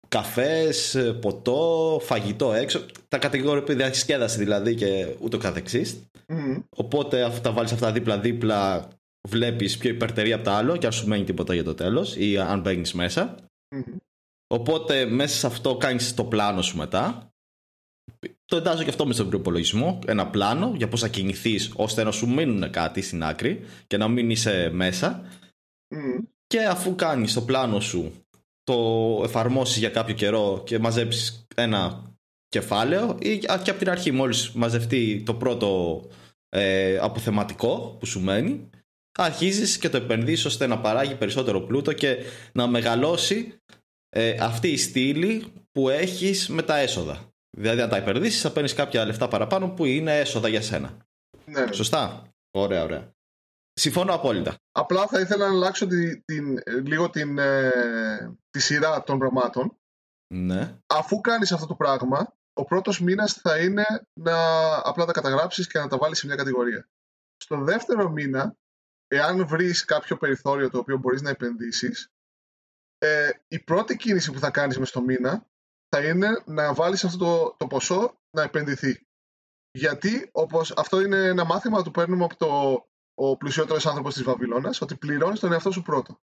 [0.07, 2.85] καφές, ποτό, φαγητό έξω.
[3.07, 6.09] Τα κατηγορία διασκέδαση δηλαδή και ούτω καθεξής.
[6.27, 6.57] Μμμ.
[6.69, 8.87] Οπότε αφού τα βάλεις αυτά δίπλα-δίπλα
[9.27, 12.37] βλέπεις πιο υπερτερή από τα άλλο και αν σου μένει τίποτα για το τέλος ή
[12.37, 13.35] αν μπαίνεις μέσα.
[13.75, 13.97] Μμμ.
[14.47, 17.29] Οπότε μέσα σε αυτό κάνεις το πλάνο σου μετά.
[18.45, 19.99] Το εντάζω και αυτό μες στον προπολογισμό.
[20.05, 24.07] Ένα πλάνο για πώς θα κινηθείς ώστε να σου μείνουν κάτι στην άκρη και να
[24.07, 25.21] μην είσαι μέσα.
[25.95, 26.23] Μμμ.
[26.47, 28.24] Και αφού κάνεις το πλάνο σου,
[28.65, 32.11] το εφαρμόσεις για κάποιο καιρό και μαζέψεις ένα
[32.47, 36.01] κεφάλαιο ή και από την αρχή μόλις μαζευτεί το πρώτο
[36.49, 38.69] ε, αποθεματικό που σου μένει
[39.17, 42.17] αρχίζεις και το επενδύσεις ώστε να παράγει περισσότερο πλούτο και
[42.51, 43.59] να μεγαλώσει
[44.09, 47.33] ε, αυτή η στήλη που έχεις με τα έσοδα.
[47.57, 50.97] Δηλαδή αν τα επενδύσεις θα παίρνεις κάποια λεφτά παραπάνω που είναι έσοδα για σένα.
[51.45, 51.65] Ναι.
[51.71, 53.14] Σωστά; Ωραία, ωραία.
[53.79, 54.57] Συμφωνώ απόλυτα.
[54.71, 57.71] Απλά θα ήθελα να αλλάξω τη- την, ε, λίγο την, ε,
[58.49, 59.77] τη σειρά των πραγμάτων.
[60.33, 60.77] Ναι.
[60.85, 63.85] Αφού κάνεις αυτό το πράγμα, ο πρώτος μήνας θα είναι
[64.19, 64.37] να
[64.87, 66.89] απλά τα καταγράψεις και να τα βάλεις σε μια κατηγορία.
[67.37, 68.55] Στο δεύτερο μήνα,
[69.07, 72.09] εάν βρεις κάποιο περιθώριο το οποίο μπορείς να επενδύσεις,
[72.97, 75.45] ε, η πρώτη κίνηση που θα κάνεις μες στο μήνα
[75.89, 79.07] θα είναι να βάλεις αυτό το, το ποσό να επενδυθεί.
[79.71, 82.83] Γιατί, όπως αυτό είναι ένα μάθημα που παίρνουμε από το
[83.15, 86.19] ο πλουσιότερος άνθρωπος της Βαβυλώνας, ότι πληρώνεις τον εαυτό σου πρώτο.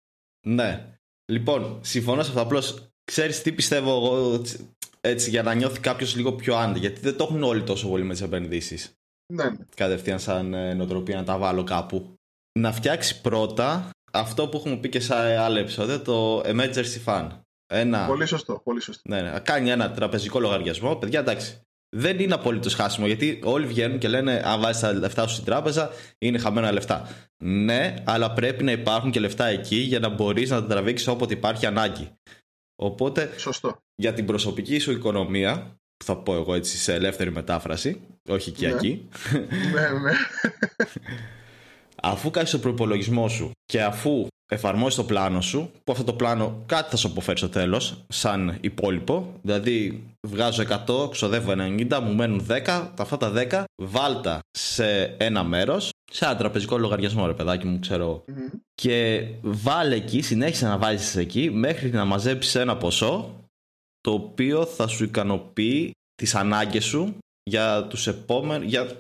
[0.47, 0.99] Ναι.
[1.33, 2.41] Λοιπόν, συμφωνώ σε αυτό.
[2.41, 6.79] Απλώς ξέρεις τι πιστεύω εγώ έτσι, έτσι, για να νιώθει κάποιος λίγο πιο άντε.
[6.79, 8.93] Γιατί δεν το έχουν όλοι τόσο πολύ με τις επενδύσεις.
[9.33, 9.57] Ναι, ναι.
[9.75, 12.15] Κατευθείαν σαν ε, νοοτροπία να τα βάλω κάπου.
[12.59, 17.29] Να φτιάξει πρώτα αυτό που έχουμε πει και σε άλλο επεισόδιο, το emergency fund.
[17.67, 18.07] Ένα.
[18.07, 19.03] Πολύ σωστό, πολύ σωστό.
[19.09, 19.41] Ναι, ναι.
[19.41, 20.97] Κάνει ένα τραπεζικό λογαριασμό.
[20.97, 21.61] Παιδιά, εντάξει.
[21.99, 25.45] Δεν είναι απολύτως χάσιμο γιατί όλοι βγαίνουν και λένε Αν βάζεις τα λεφτά σου στην
[25.45, 27.09] τράπεζα, είναι χαμένα λεφτά.
[27.37, 31.35] Ναι, αλλά πρέπει να υπάρχουν και λεφτά εκεί για να μπορείς να τα τραβήξεις όποτε
[31.35, 32.11] υπάρχει ανάγκη.
[32.77, 33.83] Οπότε Σωστό.
[33.95, 39.09] για την προσωπική σου οικονομία, που θα πω εγώ έτσι σε ελεύθερη μετάφραση, όχι οικιακή,
[39.73, 40.13] ναι, ναι.
[42.03, 46.63] αφού κάνει τον προπολογισμό σου και αφού εφαρμόσεις το πλάνο σου, που αυτό το πλάνο
[46.67, 49.33] κάτι θα σου αποφέρει στο τέλος, σαν υπόλοιπο.
[49.43, 52.93] Δηλαδή, βγάζω 100, ξοδεύω 90, μου μένουν 10.
[52.99, 58.25] Αυτά τα 10 βάλτα σε ένα μέρος, σε ένα τραπεζικό λογαριασμό, ρε παιδάκι μου, ξέρω.
[58.27, 58.47] Μμμ.
[58.75, 63.35] Και βάλε εκεί, συνέχισε να βάζεις εκεί μέχρι να μαζέψεις ένα ποσό
[64.01, 68.97] το οποίο θα σου ικανοποιεί τις ανάγκες σου για τους επόμενους, για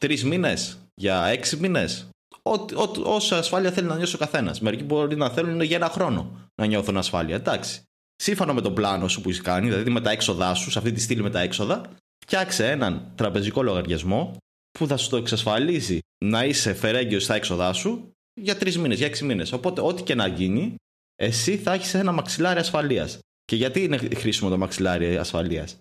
[0.00, 2.08] τρεις μήνες, για έξι μήνες.
[2.42, 4.60] Ό,τι- ό,τι- Όσα ασφάλεια θέλει να νιώσει ο καθένας.
[4.60, 7.34] Μερικοί μπορεί να θέλουν για ένα χρόνο να νιώθουν ασφάλεια.
[7.34, 7.82] Εντάξει.
[8.16, 10.92] Σύμφωνα με τον πλάνο σου που έχεις κάνει, δηλαδή με τα έξοδά σου, σε αυτή
[10.92, 11.82] τη στήλη με τα έξοδα,
[12.24, 14.36] φτιάξε έναν τραπεζικό λογαριασμό
[14.78, 19.06] που θα σου το εξασφαλίζει να είσαι φερέγγιος στα έξοδά σου για τρεις μήνες, για
[19.06, 19.52] έξι μήνες.
[19.52, 20.74] Οπότε, ό,τι και να γίνει,
[21.16, 23.18] εσύ θα έχεις ένα μαξιλάρι ασφαλείας.
[23.44, 25.76] Και γιατί είναι χρήσιμο το μαξιλάρι ασφαλείας,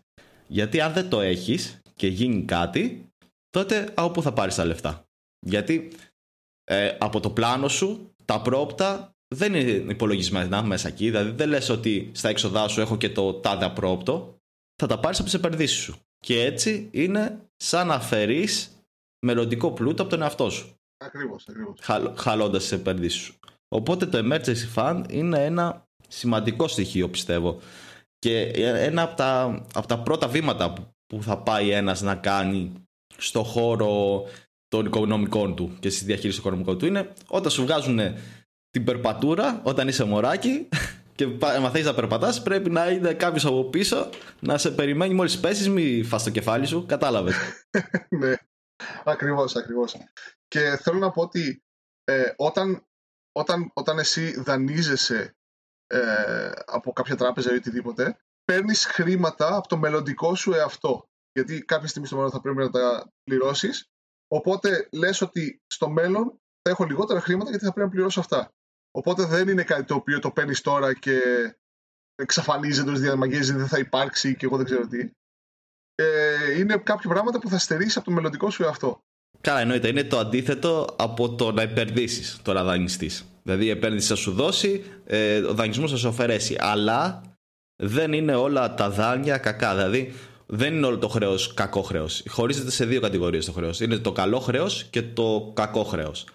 [0.48, 3.06] Γιατί αν δεν το έχεις και γίνει κάτι,
[3.50, 5.04] τότε από πού θα πάρεις τα λεφτά;
[5.46, 5.92] Γιατί
[6.72, 11.06] ε, από το πλάνο σου τα πρόπτα δεν είναι υπολογισμένα μέσα εκεί.
[11.06, 14.38] Δηλαδή δεν λες ότι στα έξοδά σου έχω και το τάδε απρόπτο.
[14.76, 15.96] Θα τα πάρεις από τις επενδύσεις σου.
[16.20, 18.72] Και έτσι είναι σαν να αφαιρείς
[19.26, 21.80] μελλοντικό πλούτο από τον εαυτό σου Ακριβώς, ακριβώς.
[21.82, 23.34] χαλ, χαλώντας τις επενδύσεις σου.
[23.76, 27.60] Οπότε το emergency fund είναι ένα σημαντικό στοιχείο πιστεύω
[28.20, 32.74] και ένα από τα, από τα πρώτα βήματα που, που θα πάει ένας να κάνει
[33.18, 34.24] στο χώρο
[34.70, 38.00] των οικονομικών του και στη διαχείριση των οικονομικών του είναι όταν σου βγάζουν
[38.70, 40.70] την περπατούρα όταν είσαι μωράκι
[41.16, 45.40] και πα- μαθαίνεις να περπατάς πρέπει να είναι κάποιος από πίσω να σε περιμένει μόλις
[45.40, 47.36] πέσεις μη φας το κεφάλι σου κατάλαβες
[48.20, 48.34] ναι,
[49.04, 49.96] ακριβώς, ακριβώς.
[50.48, 51.64] Και θέλω να πω ότι
[52.04, 52.88] ε, όταν,
[53.32, 55.36] όταν, όταν εσύ δανείζεσαι
[55.88, 61.10] ε, από κάποια τράπεζα ή οτιδήποτε, παίρνεις χρήματα από το μελλοντικό σου εαυτό.
[61.32, 63.90] Γιατί κάποια στιγμή στο μέλλον θα πρέπει να τα πληρώσεις.
[64.32, 68.54] Οπότε λες ότι στο μέλλον θα έχω λιγότερα χρήματα γιατί θα πρέπει να πληρώσω αυτά.
[68.92, 71.22] Οπότε δεν είναι κάτι το οποίο το παίρνεις τώρα και
[72.16, 75.12] εξαφανίζεται ως διαμαγίζει, δεν θα υπάρξει και εγώ δεν ξέρω τι.
[75.96, 79.00] Ε, είναι κάποια πράγματα που θα στερήσεις από το μελλοντικό σου εαυτό.
[79.42, 79.88] Καλά, εννοείται.
[79.88, 83.26] Είναι το αντίθετο από το να επενδύσεις, το να δανειστείς.
[83.44, 86.56] Δηλαδή, η επένδυση θα σου δώσει, ε, ο δανεισμός θα σου αφαιρέσει.
[86.60, 87.22] Αλλά
[87.76, 89.76] δεν είναι όλα τα δάνεια κακά.
[89.76, 90.14] Δηλαδή,
[90.52, 92.24] δεν είναι όλο το χρέος κακό χρέος.
[92.28, 93.80] Χωρίζεται σε δύο κατηγορίες το χρέος.
[93.80, 96.26] Είναι το καλό χρέος και το κακό χρέος.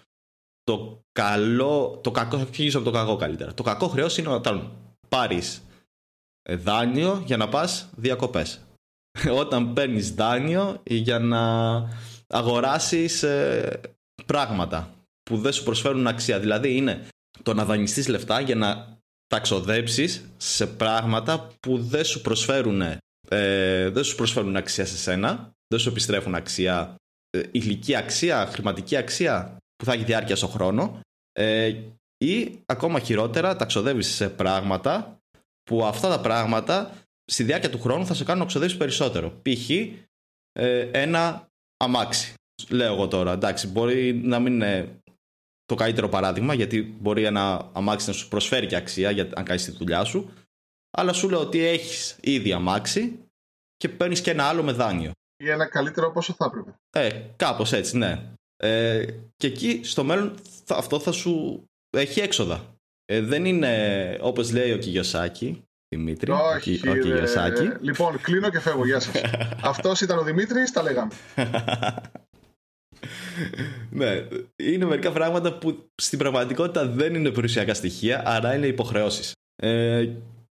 [0.63, 1.99] Το καλό.
[2.03, 3.53] Το κακό, θα αρχίσω από το κακό καλύτερα.
[3.53, 4.71] Το κακό χρέος είναι όταν
[5.09, 5.61] πάρεις
[6.49, 8.61] δάνειο για να πας διακοπές.
[9.41, 11.43] όταν παίρνεις δάνειο για να
[12.27, 13.81] αγοράσεις ε,
[14.25, 16.39] πράγματα που δεν σου προσφέρουν αξία.
[16.39, 17.07] Δηλαδή είναι
[17.43, 22.81] το να δανειστείς λεφτά για να τα ξοδέψεις σε πράγματα που δεν σου προσφέρουν,
[23.29, 26.95] ε, δεν σου προσφέρουν αξία σε σένα, δεν σου επιστρέφουν αξία,
[27.29, 30.99] ε, υλική αξία, χρηματική αξία που θα έχει διάρκεια στον χρόνο
[31.31, 31.73] ε,
[32.17, 35.19] ή ακόμα χειρότερα τα ξοδεύεις σε πράγματα
[35.63, 36.91] που αυτά τα πράγματα
[37.25, 39.41] στη διάρκεια του χρόνου θα σε κάνουν να ξοδεύεις περισσότερο.
[39.41, 39.69] Π.χ.
[40.51, 42.33] Ε, ένα αμάξι.
[42.69, 44.99] Λέω εγώ τώρα, εντάξει, μπορεί να μην είναι
[45.65, 49.65] το καλύτερο παράδειγμα, γιατί μπορεί ένα αμάξι να σου προσφέρει και αξία για, αν κάνεις
[49.65, 50.33] τη δουλειά σου.
[50.97, 53.19] Αλλά σου λέω ότι έχεις ήδη αμάξι
[53.77, 55.11] και παίρνεις και ένα άλλο με δάνειο.
[55.43, 56.73] Ή ένα καλύτερο όπω θα έπρεπε.
[56.89, 58.21] Ε, κάπως έτσι, ναι.
[58.57, 59.05] Ε,
[59.35, 60.35] και εκεί στο μέλλον
[60.69, 61.63] αυτό θα σου
[61.97, 62.75] έχει έξοδα.
[63.05, 65.63] Ε, δεν είναι όπως λέει ο Κιγιοσάκη.
[65.95, 67.71] Δημήτρη, Όχι, ο, Κιγιοσάκη.
[67.81, 68.85] Λοιπόν, κλείνω και φεύγω.
[68.85, 69.21] Γεια σας.
[69.71, 71.11] αυτός ήταν ο Δημήτρης, τα λέγαμε.
[73.89, 79.33] ναι, είναι μερικά πράγματα που στην πραγματικότητα δεν είναι περιουσιακά στοιχεία, άρα είναι υποχρεώσεις.
[79.55, 80.09] Ε,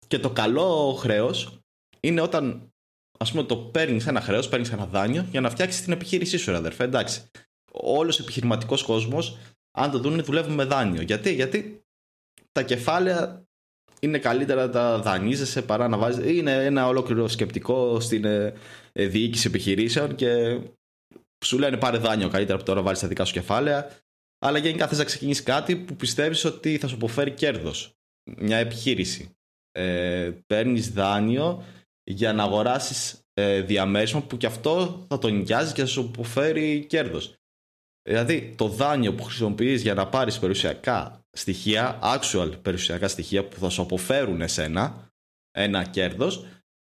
[0.10, 1.60] και το καλό χρέος
[2.00, 2.74] είναι όταν
[3.20, 6.56] ας πούμε το παίρνεις ένα χρέος, παίρνεις ένα δάνειο για να φτιάξεις την επιχείρησή σου,
[6.56, 6.84] αδερφέ.
[6.84, 7.24] Εντάξει.
[7.72, 9.38] Όλος ο επιχειρηματικός κόσμος,
[9.72, 11.02] αν το δουν, δουλεύουν με δάνειο.
[11.02, 11.84] Γιατί, Γιατί
[12.52, 13.44] τα κεφάλαια
[14.00, 16.38] είναι καλύτερα να τα δανείζεσαι παρά να βάζεις.
[16.38, 18.54] Είναι ένα ολόκληρο σκεπτικό στην ε,
[18.94, 20.62] διοίκηση επιχειρήσεων και
[21.46, 23.92] σου λένε πάρε δάνειο καλύτερα από τώρα βάλεις τα δικά σου κεφάλαια.
[24.40, 27.94] Αλλά γενικά θες να ξεκινήσεις κάτι που πιστεύεις ότι θα σου αποφέρει κέρδος.
[28.38, 29.39] Μια επιχείρηση.
[29.80, 31.64] Ε, Παίρνεις δάνειο
[32.04, 36.86] για να αγοράσεις ε, διαμέρισμα που και αυτό θα τον νοικιάζει και θα σου αποφέρει
[36.86, 37.34] κέρδος.
[38.10, 43.70] Δηλαδή το δάνειο που χρησιμοποιείς για να πάρεις περιουσιακά στοιχεία, actual περιουσιακά στοιχεία που θα
[43.70, 45.12] σου αποφέρουν εσένα
[45.52, 46.46] ένα κέρδος,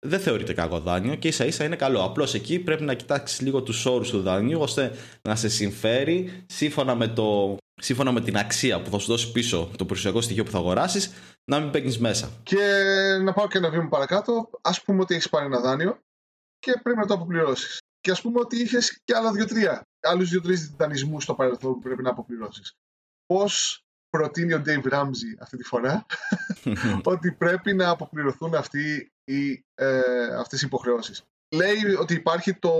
[0.06, 2.04] δεν θεωρείται κακό δάνειο και ίσα ίσα είναι καλό.
[2.04, 6.95] Απλώς εκεί πρέπει να κοιτάξεις λίγο τους όρους του δανείου ώστε να σε συμφέρει σύμφωνα
[6.95, 10.52] με, το, σύμφωνα με την αξία που θα σου δώσει πίσω το περιουσιακό στοιχείο που
[10.52, 11.13] θα αγοράσεις
[11.46, 12.40] να μην παίρνεις μέσα.
[12.44, 12.58] Και
[13.22, 14.50] να πάω και ένα βήμα παρακάτω.
[14.62, 16.00] Α πούμε ότι έχεις πάρει ένα δάνειο
[16.60, 17.78] και πρέπει να το αποπληρώσεις.
[18.00, 19.82] Και ας πούμε ότι είχες και άλλα δύο-τρία.
[20.00, 22.74] Άλλους δύο-τρεις δανεισμού στο παρελθόν που πρέπει να αποπληρώσεις.
[23.26, 26.06] Πώς προτείνει ο Dave Ramsey αυτή τη φορά
[27.04, 30.00] ότι πρέπει να αποπληρωθούν αυτοί οι, ε,
[30.40, 31.24] αυτές οι υποχρεώσεις.
[31.56, 32.74] Λέει ότι υπάρχει το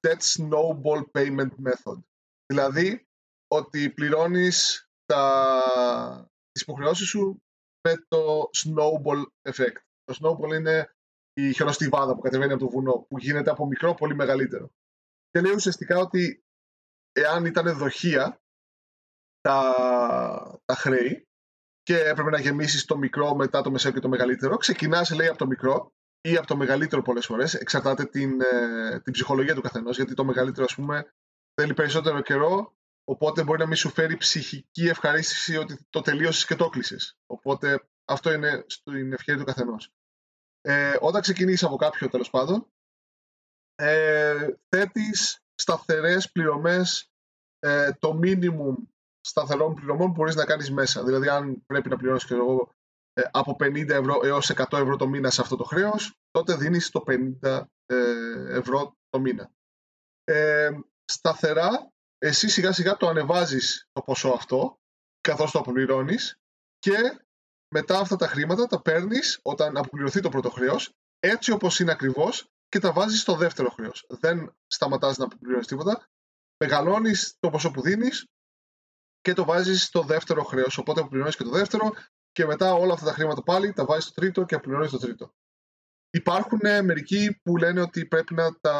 [0.00, 1.98] Debt Snowball Payment Method.
[2.46, 3.06] Δηλαδή
[3.52, 7.42] ότι πληρώνεις τα, τις υποχρεώσεις σου
[7.88, 9.76] με το snowball effect.
[10.04, 10.94] Το snowball είναι
[11.32, 14.70] η χιονοστιβάδα που κατεβαίνει από το βουνό, που γίνεται από μικρό πολύ μεγαλύτερο.
[15.30, 16.44] Και λέει ουσιαστικά ότι
[17.12, 18.40] εάν ήταν δοχεία
[19.40, 19.74] τα,
[20.64, 21.26] τα χρέη,
[21.82, 24.56] και έπρεπε να γεμίσεις το μικρό μετά το μεσαίο και το μεγαλύτερο.
[24.56, 27.54] Ξεκινάς, λέει, από το μικρό ή από το μεγαλύτερο πολλές φορές.
[27.54, 29.96] Εξαρτάται την, ε, την ψυχολογία του καθενός.
[29.96, 31.14] Γιατί το μεγαλύτερο, ας πούμε,
[31.54, 32.74] θέλει περισσότερο καιρό.
[33.04, 36.96] Οπότε μπορεί να μην σου φέρει ψυχική ευχαρίστηση ότι το τελείωσες και το κλείσε.
[37.26, 39.92] Οπότε αυτό είναι στην ευχαίρεια του καθενός.
[40.60, 42.72] Ε, όταν ξεκινήσεις από κάποιο τέλος πάντων,
[43.74, 47.10] ε, θέτεις σταθερές πληρωμές
[47.58, 48.74] ε, το minimum
[49.20, 51.04] σταθερών πληρωμών που μπορείς να κάνεις μέσα.
[51.04, 52.74] Δηλαδή, αν πρέπει να πληρώσεις εγώ,
[53.12, 56.90] ε, από 50 ευρώ έως 100 ευρώ το μήνα σε αυτό το χρέος, τότε δίνεις
[56.90, 59.52] το 50 ε, ευρώ το μήνα.
[60.24, 60.70] Ε,
[61.04, 61.91] σταθερά,
[62.24, 64.80] εσύ σιγά σιγά το ανεβάζεις το ποσό αυτό,
[65.20, 66.40] καθώς το αποπληρώνεις
[66.78, 67.24] και
[67.74, 72.50] μετά αυτά τα χρήματα τα παίρνεις όταν αποπληρωθεί το πρώτο χρέος, έτσι όπως είναι ακριβώς
[72.68, 74.06] και τα βάζεις στο δεύτερο χρέος.
[74.08, 76.08] Δεν σταματάς να αποπληρώνεις τίποτα.
[76.64, 78.26] Μεγαλώνεις το ποσό που δίνεις
[79.20, 80.78] και το βάζεις στο δεύτερο χρέος.
[80.78, 81.92] Οπότε αποπληρώνεις και το δεύτερο
[82.32, 85.34] και μετά όλα αυτά τα χρήματα πάλι τα βάζεις στο τρίτο και αποπληρώνεις το τρίτο.
[86.14, 88.74] Υπάρχουν ε, μερικοί που λένε ότι πρέπει να τα,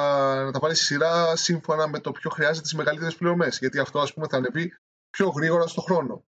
[0.44, 3.58] να τα βάλει στη σειρά σύμφωνα με το ποιο χρειάζεται τις μεγαλύτερες πληρωμές.
[3.58, 4.74] Γιατί αυτό ας πούμε, θα ανεβεί
[5.10, 6.24] πιο γρήγορα στο χρόνο.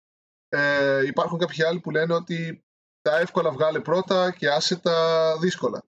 [0.48, 2.64] Ε, υπάρχουν κάποιοι άλλοι που λένε ότι
[3.02, 5.82] τα εύκολα βγάλε πρώτα και άσε τα δύσκολα.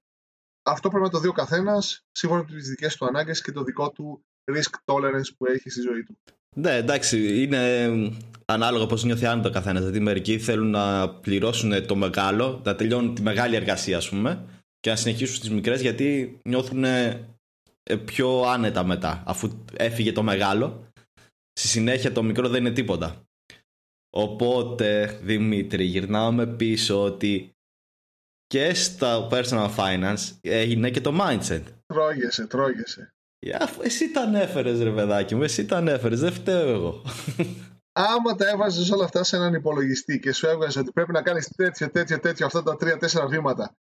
[0.62, 3.62] Αυτό πρέπει να το δει ο καθένας σύμφωνα με τις δικές του ανάγκες και το
[3.62, 6.18] δικό του risk tolerance που έχει στη ζωή του.
[6.56, 7.90] Ναι, εντάξει, είναι
[8.44, 9.80] ανάλογα πώς νιώθει άνετο ο καθένας.
[9.80, 14.44] Δηλαδή, μερικοί θέλουν να πληρώσουν το μεγάλο, να τελειώνουν τη μεγάλη εργασία, ας πούμε,
[14.82, 17.26] και να συνεχίσουν στις μικρές γιατί νιώθουν ε,
[18.04, 20.86] πιο άνετα μετά, αφού έφυγε το μεγάλο.
[21.52, 23.24] Στη συνέχεια το μικρό δεν είναι τίποτα.
[24.14, 27.50] Οπότε, Δημήτρη, γυρνάμε πίσω ότι
[28.46, 31.62] και στα personal finance έγινε και το mindset.
[31.86, 33.14] Τρώγεσαι, τρώγεσαι.
[33.82, 37.02] Εσύ τα ανέφερες, ρε παιδάκι μου, εσύ τα ανέφερες, δεν φταίω εγώ.
[37.92, 41.48] Άμα τα έβαζες όλα αυτά σε έναν υπολογιστή και σου έβγαζε ότι πρέπει να κάνεις
[41.48, 43.76] τέτοια, τέτοια, τέτοια, αυτά τα τρία-τέσσερα βήματα,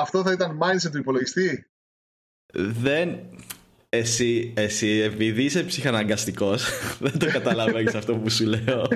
[0.00, 1.66] αυτό θα ήταν mindset του υπολογιστή;
[2.52, 3.18] Δεν.
[3.96, 6.64] Εσύ, εσύ επειδή είσαι ψυχαναγκαστικός
[7.04, 8.88] δεν το καταλαβαίνεις αυτό που σου λέω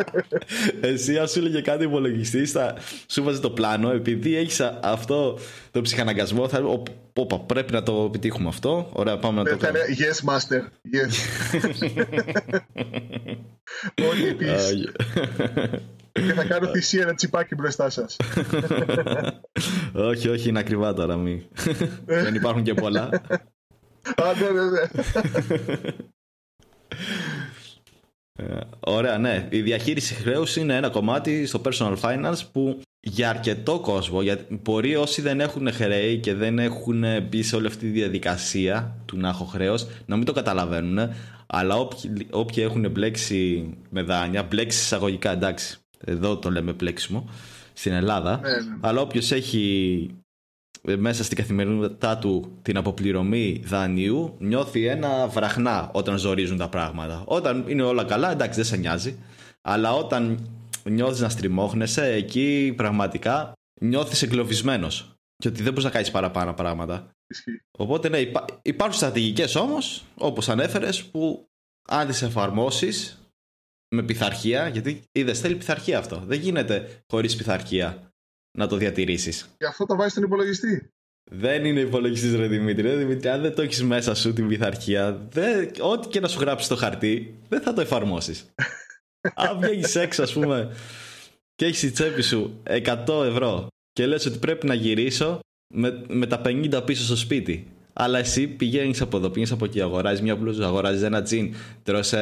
[0.80, 5.38] εσύ αν σου έλεγε κάτι υπολογιστή θα σου βάζει το πλάνο επειδή έχεις αυτό
[5.70, 6.60] το ψυχαναγκασμό θα
[7.12, 10.60] όπα, πρέπει να το επιτύχουμε αυτό ωραία πάμε να το κάνουμε yes master
[10.94, 11.12] yes
[14.10, 14.92] όχι επίσης
[16.12, 18.16] και θα κάνω θυσία ένα τσιπάκι μπροστά σας.
[20.10, 21.16] όχι, όχι, είναι ακριβά τώρα.
[21.16, 21.48] Μη.
[22.04, 23.02] Δεν υπάρχουν και πολλά.
[24.16, 25.90] Α, ναι, ναι, ναι.
[28.38, 29.48] Ε, ωραία, ναι.
[29.50, 34.96] Η διαχείριση χρέους είναι ένα κομμάτι στο personal finance που για αρκετό κόσμο, γιατί μπορεί
[34.96, 39.28] όσοι δεν έχουν χρέη και δεν έχουν μπει σε όλη αυτή τη διαδικασία του να
[39.28, 40.98] έχω χρέος, να μην το καταλαβαίνουν,
[41.46, 47.28] αλλά όποιοι, όποιοι έχουν μπλέξει με δάνεια, μπλέξει εισαγωγικά εντάξει, εδώ το λέμε πλέξιμο
[47.72, 48.40] στην Ελλάδα.
[48.40, 48.76] Ναι, ναι.
[48.80, 50.10] Αλλά όποιος έχει
[50.82, 57.22] ε, μέσα στην καθημερινότητά του την αποπληρωμή δανείου νιώθει ένα βραχνά όταν ζορίζουν τα πράγματα.
[57.26, 59.18] Όταν είναι όλα καλά, εντάξει, δεν σε νοιάζει.
[59.62, 60.48] Αλλά όταν
[60.84, 65.14] νιώθεις να στριμώχνεσαι, εκεί πραγματικά νιώθεις εγκλωβισμένος.
[65.36, 67.10] Και ότι δεν μπορείς να κάνεις παραπάνω πράγματα.
[67.78, 68.18] Οπότε ναι,
[68.62, 71.46] υπάρχουν στρατηγικές όμως, όπως ανέφερες, που
[71.88, 73.21] αν τις εφαρμόσεις
[73.94, 76.22] με πειθαρχία, γιατί είδες, θέλει πειθαρχία αυτό.
[76.26, 78.12] Δεν γίνεται χωρίς πειθαρχία
[78.58, 79.54] να το διατηρήσεις.
[79.58, 80.90] Γι' αυτό το βάζεις στον υπολογιστή.
[81.30, 82.88] Δεν είναι υπολογιστής, ρε Δημήτρη.
[82.88, 85.70] Ρε, Δημήτρη, αν δεν το έχεις μέσα σου την πειθαρχία, δεν...
[85.80, 88.54] ό,τι και να σου γράψει στο χαρτί, δεν θα το εφαρμόσεις.
[89.34, 90.72] αν βγαίνεις έξω, ας πούμε,
[91.54, 95.40] και έχεις στη τσέπη σου 100 ευρώ και λες ότι πρέπει να γυρίσω
[95.74, 99.80] με, με τα 50 πίσω στο σπίτι αλλά εσύ πηγαίνεις από εδώ, πηγαίνεις από εκεί,
[99.80, 102.16] αγοράζεις μια μπλούζα, αγοράζεις ένα τζιν, τρώσει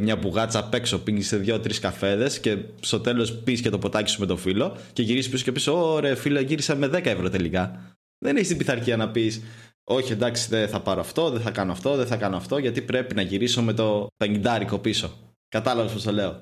[0.00, 4.10] μια μπουγάτσα απ' έξω, πίνεις σε δύο-τρεις καφέδες και στο τέλος πει και το ποτάκι
[4.10, 7.28] σου με το φίλο και γυρίσεις πίσω και πεις: Ωραία, φίλε, γύρισα με 10 ευρώ
[7.28, 7.94] τελικά.
[8.18, 9.42] Δεν έχεις την πειθαρχία να πεις:
[9.84, 12.82] Όχι, εντάξει, δεν θα πάρω αυτό, δεν θα κάνω αυτό, δεν θα κάνω αυτό, γιατί
[12.82, 15.10] πρέπει να γυρίσω με το πενγκιντάρικο πίσω.
[15.48, 16.40] Κατάλαβες πώς το λέω.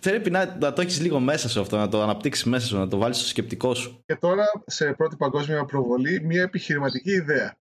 [0.00, 2.88] Πρέπει να, να το έχεις λίγο μέσα σου αυτό, να το αναπτύξεις μέσα σου, να
[2.88, 4.02] το βάλεις στο σκεπτικό σου.
[4.06, 7.57] Και τώρα, σε πρώτη παγκόσμια προβολή, μια επιχειρηματική ιδέα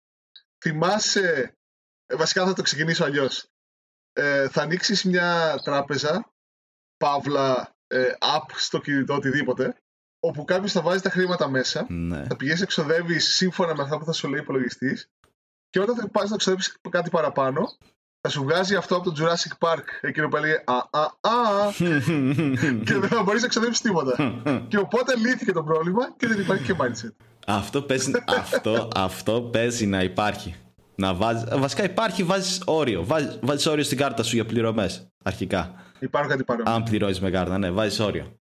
[0.62, 1.56] θυμάσαι,
[2.06, 3.50] ε, βασικά θα το ξεκινήσω αλλιώς.
[4.14, 6.34] Ε, θα ανοίξεις μια τράπεζα,
[6.98, 9.76] παύλα, ε, app στο κινητό, οτιδήποτε,
[10.20, 12.24] όπου κάποιος θα βάζει τα χρήματα μέσα, ναι.
[12.24, 15.10] θα πηγαίνεις εξοδεύεις σύμφωνα με αυτά που θα σου λέει ο υπολογιστής,
[15.70, 17.78] και όταν θα πας να εξοδεύει κάτι παραπάνω,
[18.22, 21.72] θα σου βγάζει αυτό από το Jurassic Park, εκείνο που έλεγε Α, α, α,
[22.86, 24.42] και δεν θα μπορείς να εξοδεύει τίποτα.
[24.70, 27.31] και οπότε λύθηκε το πρόβλημα και δεν υπάρχει και mindset.
[27.48, 30.56] Αυτό παίζει, αυτό, αυτό παίζει να υπάρχει.
[30.96, 33.06] Να βάζεις, βασικά υπάρχει, βάζεις όριο.
[33.06, 35.08] Βάζει βάζεις όριο στην κάρτα σου για πληρωμές.
[35.24, 35.76] Αρχικά.
[36.00, 36.74] Υπάρχουν κάτι παρόμοιο.
[36.74, 38.36] Αν πληρώνει με κάρτα, ναι, βάζεις όριο.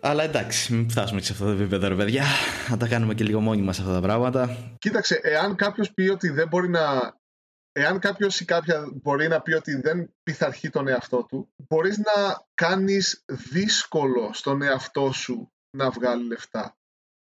[0.00, 2.24] Αλλά εντάξει, μην φτάσουμε και σε αυτό το επίπεδο, ρε παιδιά.
[2.70, 4.56] Να τα κάνουμε και λίγο μόνοι μας αυτά τα πράγματα.
[4.78, 7.14] Κοίταξε, εάν κάποιος πει ότι δεν μπορεί να.
[7.72, 12.44] Εάν κάποιος ή κάποια μπορεί να πει ότι δεν πειθαρχεί τον εαυτό του, μπορείς να
[12.54, 16.75] κάνεις δύσκολο στον εαυτό σου να βγάλει λεφτά.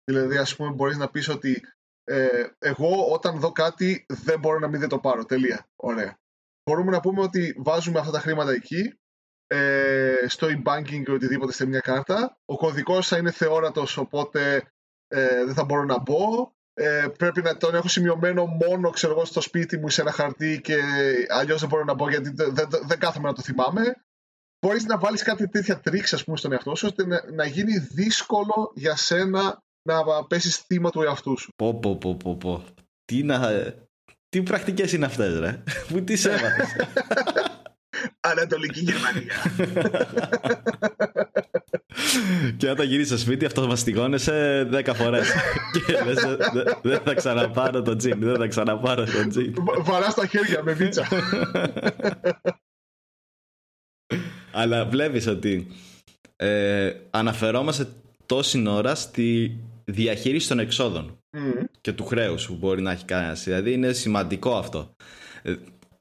[0.05, 1.63] Δηλαδή, ας πούμε, μπορείς να πεις ότι
[2.05, 5.25] ε, εγώ όταν δω κάτι δεν μπορώ να μην δεν το πάρω.
[5.25, 5.69] Τελεία.
[5.77, 6.19] Ωραία.
[6.65, 8.99] Μπορούμε να πούμε ότι βάζουμε αυτά τα χρήματα εκεί,
[9.47, 12.39] ε, στο e-banking ή οτιδήποτε σε μια κάρτα.
[12.45, 14.63] Ο κωδικός θα είναι θεόρατος, οπότε
[15.09, 16.53] ε, δεν θα μπορώ να μπω.
[16.75, 20.61] Ε, πρέπει να τον έχω σημειωμένο μόνο ξέρω εγώ, στο σπίτι μου σε ένα χαρτί
[20.61, 20.77] και
[21.29, 24.05] αλλιώς δεν μπορώ να μπω γιατί δεν, δεν, δεν κάθομαι να το θυμάμαι.
[24.67, 27.79] Μπορείς να βάλεις κάτι τέτοια τρίξ ας πούμε στον εαυτό σου ώστε να, να γίνει
[27.79, 31.53] δύσκολο για σένα να πέσει θύμα του εαυτού σου.
[31.57, 32.65] Πω, πω, πω, πω, πω.
[33.05, 33.51] Τι, να...
[34.29, 36.69] τι πρακτικές είναι αυτές, ρε; Πού τις έμαθες.
[38.21, 39.35] Ανατολική Γερμανία.
[42.57, 45.33] και όταν γυρίσεις στο σπίτι, αυτό μαστιγώνεσαι 10 φορές.
[45.87, 46.19] και λες,
[46.83, 49.55] δεν θα ξαναπάρω το τζιν, δεν θα ξαναπάρω το τζιν.
[49.79, 51.09] Βαρά τα χέρια με βίτσα.
[54.53, 55.67] Αλλά βλέπεις ότι
[56.37, 57.89] ε, αναφερόμαστε
[58.27, 61.19] τόση ώρα στη διαχείριση των εξόδων
[61.81, 63.45] και του χρέους που μπορεί να έχει κανένας.
[63.45, 64.95] Δηλαδή είναι σημαντικό αυτό.
[65.43, 65.55] Ε,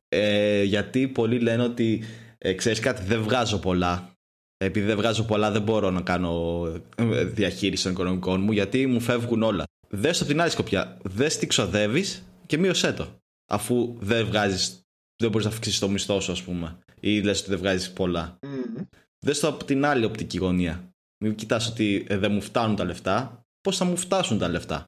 [0.09, 2.03] ε, γιατί πολλοί λένε ότι
[2.37, 4.11] ε, ξέρεις κάτι δεν βγάζω πολλά
[4.65, 6.63] επειδή δεν βγάζω πολλά δεν μπορώ να κάνω
[6.95, 9.63] ε, διαχείριση των οικονομικών μου γιατί μου φεύγουν όλα.
[9.89, 10.97] Δες το την άλλη σκοπιά.
[11.03, 13.07] Δες τι ξοδεύεις και μείωσέ το.
[13.51, 14.81] Αφού δεν βγάζεις,
[15.15, 18.37] δεν μπορείς να αυξήσεις το μισθό σου ας πούμε ή λες ότι δεν βγάζεις πολλά.
[18.41, 18.85] Mm.
[19.25, 20.93] Δες το από την άλλη οπτική γωνία.
[21.23, 24.85] Μην κοιτάς ότι δεν μου φτάνουν τα λεφτά πώς θα μου φτάσουν τα λεφτά.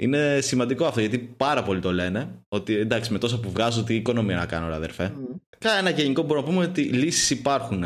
[0.00, 3.94] Είναι σημαντικό αυτό γιατί πάρα πολλοί το λένε ότι εντάξει με τόσα που βγάζω τι
[3.94, 5.12] οικονομία να κάνω αδερφέ.
[5.16, 5.36] Mm.
[5.58, 7.84] Κάνα ένα γενικό μπορούμε να πούμε ότι λύσεις υπάρχουν.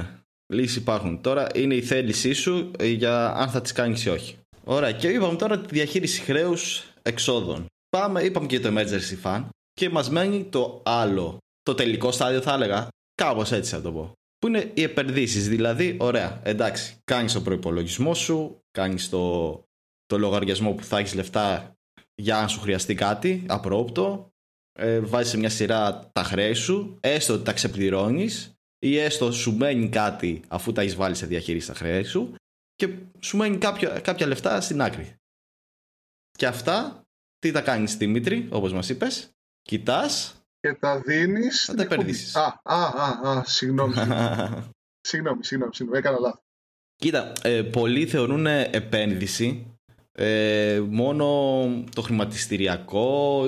[0.53, 1.21] Λύσεις υπάρχουν.
[1.21, 4.39] Τώρα είναι η θέλησή σου για αν θα τις κάνεις ή όχι.
[4.65, 7.67] Ωραία και είπαμε τώρα τη διαχείριση χρέους εξόδων.
[7.89, 9.45] Πάμε, είπαμε και το emergency fund.
[9.73, 14.13] Και μας μένει το άλλο, το τελικό στάδιο θα έλεγα, κάπως έτσι θα το πω.
[14.39, 19.65] Που είναι οι επενδύσεις, δηλαδή, ωραία, εντάξει, κάνεις το προϋπολογισμό σου, κάνεις το,
[20.07, 21.77] το λογαριασμό που θα έχεις λεφτά
[22.15, 24.33] για να σου χρειαστεί κάτι, απρόπτο,
[24.73, 29.57] ε, βάζεις σε μια σειρά τα χρέη σου, έστω ότι τα ξεπληρώνεις ή έστω σου
[29.57, 32.35] μένει κάτι αφού τα έχεις βάλει σε διαχείριση τα χρέη σου
[32.75, 35.15] και σου μένει κάποια, κάποια λεφτά στην άκρη.
[36.39, 37.07] Και αυτά
[37.39, 39.31] τι τα κάνεις Δημήτρη, όπως μας είπες,
[39.63, 41.65] κοιτάς και τα δίνεις.
[41.65, 42.37] Θα τα επενδύσεις.
[42.37, 43.95] Α, α, α, α, συγγνώμη.
[45.09, 46.46] συγγνώμη, συγγνώμη, συγγνώμη, έκανα λάθος.
[46.97, 49.67] Κοίτα, ε, πολλοί θεωρούν επένδυση
[50.13, 51.27] ε, μόνο
[51.95, 53.47] το χρηματιστηριακό,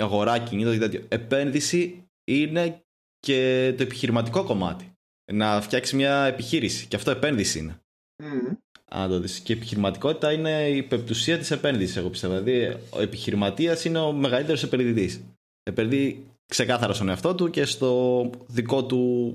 [0.00, 1.02] αγορά κινήτων και τέτοιο.
[1.08, 2.82] Επένδυση είναι
[3.18, 4.92] και το επιχειρηματικό κομμάτι.
[5.32, 6.86] Να φτιάξει μια επιχείρηση.
[6.86, 7.80] Και αυτό επένδυση είναι.
[8.22, 8.56] Mm.
[8.90, 9.40] Αν το δεις.
[9.40, 12.40] Και η επιχειρηματικότητα είναι η πεπτουσία της επένδυσης, εγώ πιστεύω.
[12.40, 15.24] Δηλαδή, ο επιχειρηματίας είναι ο μεγαλύτερος επενδυτής.
[15.62, 19.32] Επενδύει ξεκάθαρα στον εαυτό του και στο δικό του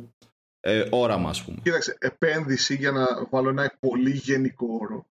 [0.66, 1.60] ε, όραμα, ας πούμε.
[1.64, 5.06] Κοίταξε, επένδυση, για να βάλω ένα πολύ γενικό όρο,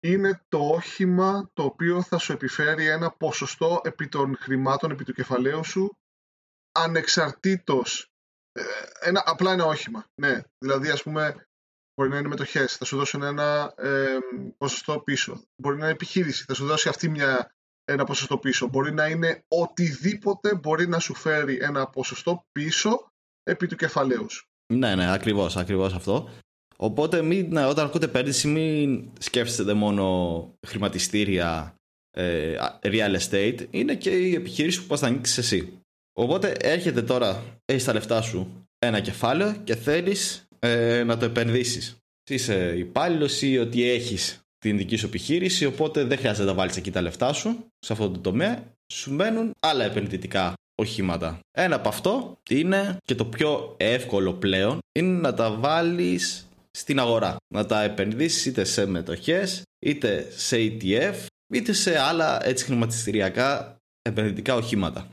[0.00, 5.12] είναι το όχημα το οποίο θα σου επιφέρει ένα ποσοστό επί των χρημάτων, επί του
[5.12, 5.98] κεφαλαίου σου,
[6.72, 8.10] ανεξαρτήτως.
[8.52, 8.62] Ε,
[9.00, 10.04] ένα, απλά ένα όχημα.
[10.20, 11.48] Ναι, δηλαδή ας πούμε
[11.94, 14.18] μπορεί να είναι μετοχές, θα σου δώσουν ένα ε,
[14.58, 15.44] ποσοστό πίσω.
[15.56, 17.54] Μπορεί να είναι επιχείρηση, θα σου δώσει αυτή μια,
[17.84, 18.66] ένα ποσοστό πίσω.
[18.66, 23.12] Μπορεί να είναι οτιδήποτε μπορεί να σου φέρει ένα ποσοστό πίσω
[23.42, 24.48] επί του κεφαλαίου σου.
[24.72, 26.28] Ναι, ναι, ακριβώς, ακριβώς αυτό.
[26.76, 31.74] Οπότε μην, ναι, όταν ακούτε επένδυση μην σκέφτεστε μόνο χρηματιστήρια
[32.10, 35.78] ε, real estate, είναι και η επιχείρηση που πας να ανοίξεις εσύ.
[36.12, 41.96] Οπότε έρχεται τώρα, έχεις τα λεφτά σου ένα κεφάλαιο και θέλεις ε, να το επενδύσεις.
[42.30, 46.90] Είσαι υπάλληλος ή ότι έχεις την δική σου επιχείρηση, οπότε δεν χρειάζεται να βάλεις εκεί
[46.90, 48.64] τα λεφτά σου σε αυτό το τομέα.
[48.92, 51.38] Σου μένουν άλλα επενδυτικά οχήματα.
[51.50, 57.36] Ένα από αυτό είναι και το πιο εύκολο πλέον είναι να τα βάλεις στην αγορά.
[57.54, 64.54] Να τα επενδύσεις είτε σε μετοχές, είτε σε ETF, είτε σε άλλα έτσι χρηματιστηριακά επενδυτικά
[64.54, 65.06] οχήματα.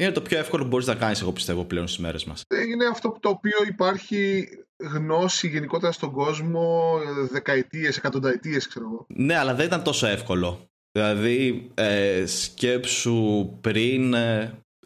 [0.00, 2.42] Είναι το πιο εύκολο που μπορείς να κάνεις, εγώ πιστεύω, πλέον στις μέρες μας.
[2.68, 6.98] Είναι αυτό το οποίο υπάρχει γνώση γενικότερα στον κόσμο
[7.30, 9.06] δεκαετίες, εκατονταετίες, ξέρω εγώ.
[9.08, 10.69] Ναι, αλλά δεν ήταν τόσο εύκολο.
[10.92, 14.14] Δηλαδή, ε, σκέψου πριν 20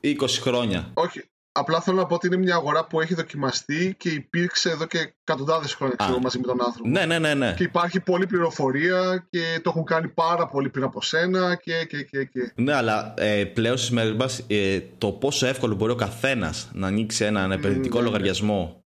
[0.00, 0.90] ε, χρόνια.
[0.94, 1.22] Όχι,
[1.56, 5.14] Απλά θέλω να πω ότι είναι μια αγορά που έχει δοκιμαστεί και υπήρξε εδώ και
[5.20, 6.88] εκατοντάδες χρόνια ξέρω, μαζί με τον άνθρωπο.
[6.88, 7.54] Ναι, ναι, ναι, ναι.
[7.56, 11.84] Και υπάρχει πολλή πληροφορία και το έχουν κάνει πάρα πολύ πριν από σένα και.
[11.88, 12.52] και, και, και.
[12.54, 16.86] Ναι, αλλά ε, πλέον στις μέρες μας ε, το πόσο εύκολο μπορεί ο καθένας να
[16.86, 18.10] ανοίξει έναν επενδυτικό ναι, ναι.
[18.10, 18.84] λογαριασμό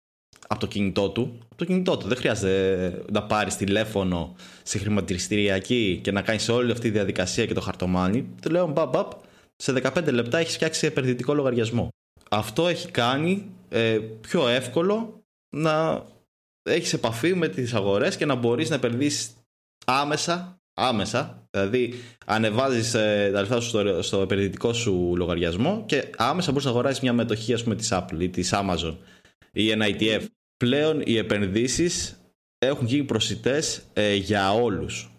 [0.47, 1.39] από το κινητό του.
[1.63, 2.07] Από το κινητό του.
[2.07, 7.53] Δεν χρειάζεται να πάρεις τηλέφωνο σε χρηματιστηριακή και να κάνεις όλη αυτή τη διαδικασία και
[7.53, 8.27] το χαρτομάνι.
[8.41, 8.95] Το λέω μπαμπ,
[9.55, 11.89] σε 15 λεπτά έχεις φτιάξει επενδυτικό λογαριασμό
[12.33, 15.23] αυτό έχει κάνει ε, πιο εύκολο
[15.55, 16.05] να
[16.69, 19.33] έχεις επαφή με τις αγορές και να μπορείς να επενδύσεις
[19.85, 21.93] άμεσα, άμεσα, δηλαδή
[22.25, 27.01] ανεβάζεις ε, τα λεφτά σου στο, στο επενδυτικό σου λογαριασμό και άμεσα μπορείς να αγοράσεις
[27.01, 28.95] μια μετοχή ας πούμε της Apple ή της Amazon
[29.51, 30.25] ή ένα ETF.
[30.57, 32.21] Πλέον οι επενδύσεις
[32.57, 35.11] έχουν γίνει προσιτές ε, για όλους.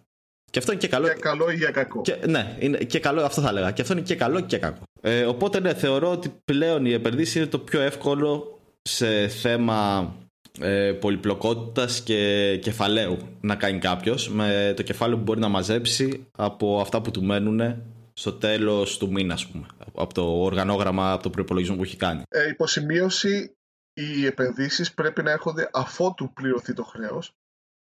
[0.51, 1.09] Και αυτό είναι και καλό.
[1.09, 2.01] Και καλό ή για κακό.
[2.01, 3.71] Και, ναι, είναι και καλό, αυτό θα έλεγα.
[3.71, 4.83] Και αυτό είναι και καλό και κακό.
[5.01, 10.13] Ε, οπότε ναι, θεωρώ ότι πλέον η επενδύση είναι το πιο εύκολο σε θέμα
[10.61, 16.81] ε, πολυπλοκότητας και κεφαλαίου να κάνει κάποιος με το κεφάλαιο που μπορεί να μαζέψει από
[16.81, 17.83] αυτά που του μένουν
[18.13, 22.23] στο τέλος του μήνα, ας πούμε, από το οργανόγραμμα, από το προπολογισμό που έχει κάνει.
[22.29, 23.57] Ε, υποσημείωση,
[23.95, 27.33] οι επενδύσεις πρέπει να έρχονται αφότου πληρωθεί το χρέος,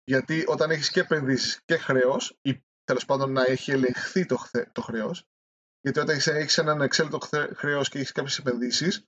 [0.04, 4.38] γιατί όταν έχεις και επενδύσεις και χρέος, ή τέλος πάντων να έχει ελεγχθεί το,
[4.72, 5.24] το χρέος,
[5.82, 7.20] γιατί όταν έχεις έναν εξέλικτο
[7.56, 9.06] χρέος και έχεις κάποιες επενδύσεις,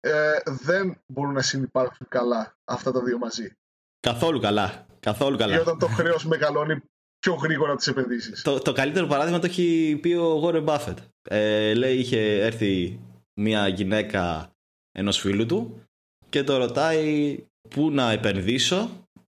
[0.00, 3.52] ε, δεν μπορούν να συνεπάρχουν καλά αυτά τα δύο μαζί.
[4.00, 4.86] Καθόλου καλά.
[5.00, 5.54] Καθόλου καλά.
[5.54, 6.82] Και όταν το χρέος μεγαλώνει
[7.18, 8.42] πιο γρήγορα τις επενδύσεις.
[8.42, 10.98] Το, το καλύτερο παράδειγμα το έχει πει ο Γόρε Μπάφετ.
[11.22, 13.00] Ε, λέει, είχε έρθει
[13.40, 14.50] μια γυναίκα
[14.92, 15.85] ενός φίλου του
[16.28, 17.36] και το ρωτάει
[17.68, 18.88] πού να επενδύσω.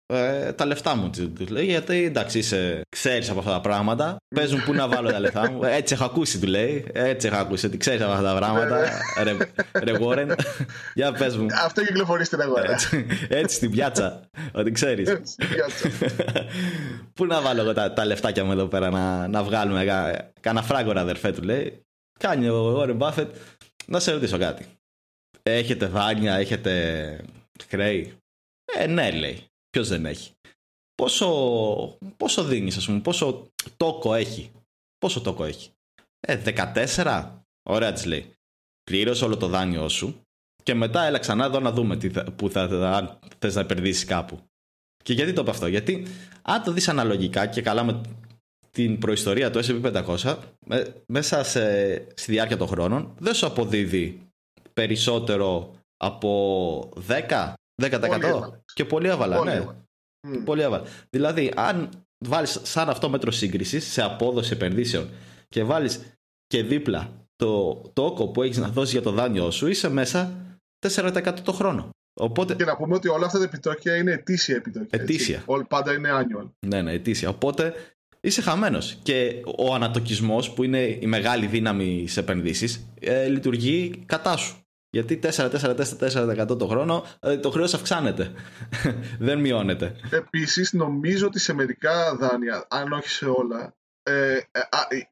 [0.08, 4.16] Ε, τα λεφτά μου του λέει γιατί εντάξει είσαι, ξέρεις από αυτά τα πράγματα.
[4.34, 5.64] Παίζουν πού να βάλω τα λεφτά μου.
[5.64, 6.86] Έτσι έχω ακούσει του λέει.
[6.92, 8.88] Έτσι έχω ακούσει ότι ξέρεις από αυτά τα πράγματα.
[9.22, 9.36] Ρε,
[9.82, 10.38] ρε Warren
[10.94, 11.46] για πες μου.
[11.64, 12.70] Αυτό κυκλοφορεί στην αγορά.
[12.70, 15.18] Έτσι, έτσι στην πιάτσα ότι ξέρεις.
[17.14, 19.84] Πού να βάλω εγώ τα, τα λεφτάκια μου εδώ πέρα να, να βγάλουμε
[20.40, 21.80] κάνα φράγκορα αδερφέ του λέει.
[22.18, 23.28] Κάνει ο Warren Buffett
[23.86, 24.66] να σε ρωτήσω κάτι
[25.50, 27.24] έχετε δάνεια, έχετε
[27.68, 28.14] χρέη
[28.74, 30.32] ε ναι λέει Ποιος δεν έχει;
[30.94, 31.28] Πόσο,
[32.16, 34.50] πόσο δίνεις, ας πούμε, πόσο τόκο έχει;
[34.98, 35.70] Πόσο τόκο έχει;
[36.20, 36.42] Ε,
[36.94, 37.30] 14.
[37.62, 38.32] Ωραία της λέει.
[38.82, 40.20] Πλήρωσε όλο το δάνειό σου
[40.62, 42.62] και μετά έλα ξανά εδώ να δούμε τι θα, που θα,
[42.96, 44.40] αν θες να επενδύσεις κάπου.
[45.04, 46.06] Και γιατί το είπα αυτό, Γιατί
[46.42, 48.00] αν το δεις αναλογικά και καλά με
[48.70, 50.36] την προϊστορία του S&P 500
[51.06, 54.25] μέσα σε, στη διάρκεια των χρόνων δεν σου αποδίδει
[54.80, 56.92] περισσότερο από
[57.28, 57.52] 10,
[57.82, 57.90] 10%
[58.74, 59.66] και πολύ άβαλα, ναι.
[60.44, 60.84] Πολύ άβαλα.
[61.10, 61.90] Δηλαδή, αν
[62.24, 65.08] βάλεις σαν αυτό μέτρο σύγκρισης σε απόδοση επενδύσεων
[65.48, 69.88] και βάλεις και δίπλα το τόκο που έχεις να δώσεις για το δάνειό σου, είσαι
[69.88, 70.32] μέσα
[70.86, 71.90] 4% το χρόνο.
[72.20, 72.54] Οπότε...
[72.54, 75.00] Και να πούμε ότι όλα αυτά τα επιτόκια είναι ετήσια επιτόκια.
[75.00, 75.42] Ετήσια.
[75.46, 76.50] Όλοι πάντα είναι annual.
[76.66, 77.28] Ναι, ναι, ετήσια.
[77.28, 77.74] Οπότε
[78.20, 78.98] είσαι χαμένος.
[79.02, 84.65] Και ο ανατοκισμός, που είναι η μεγάλη δύναμη σε επενδύσεις, ε, λειτουργεί κατά σου.
[84.90, 88.32] Γιατί 4-4-4-4% το χρόνο ε, το χρέος αυξάνεται.
[89.18, 89.96] Δεν μειώνεται.
[90.10, 94.40] Επίσης, νομίζω ότι σε μερικά δάνεια, αν όχι σε όλα, ε, ε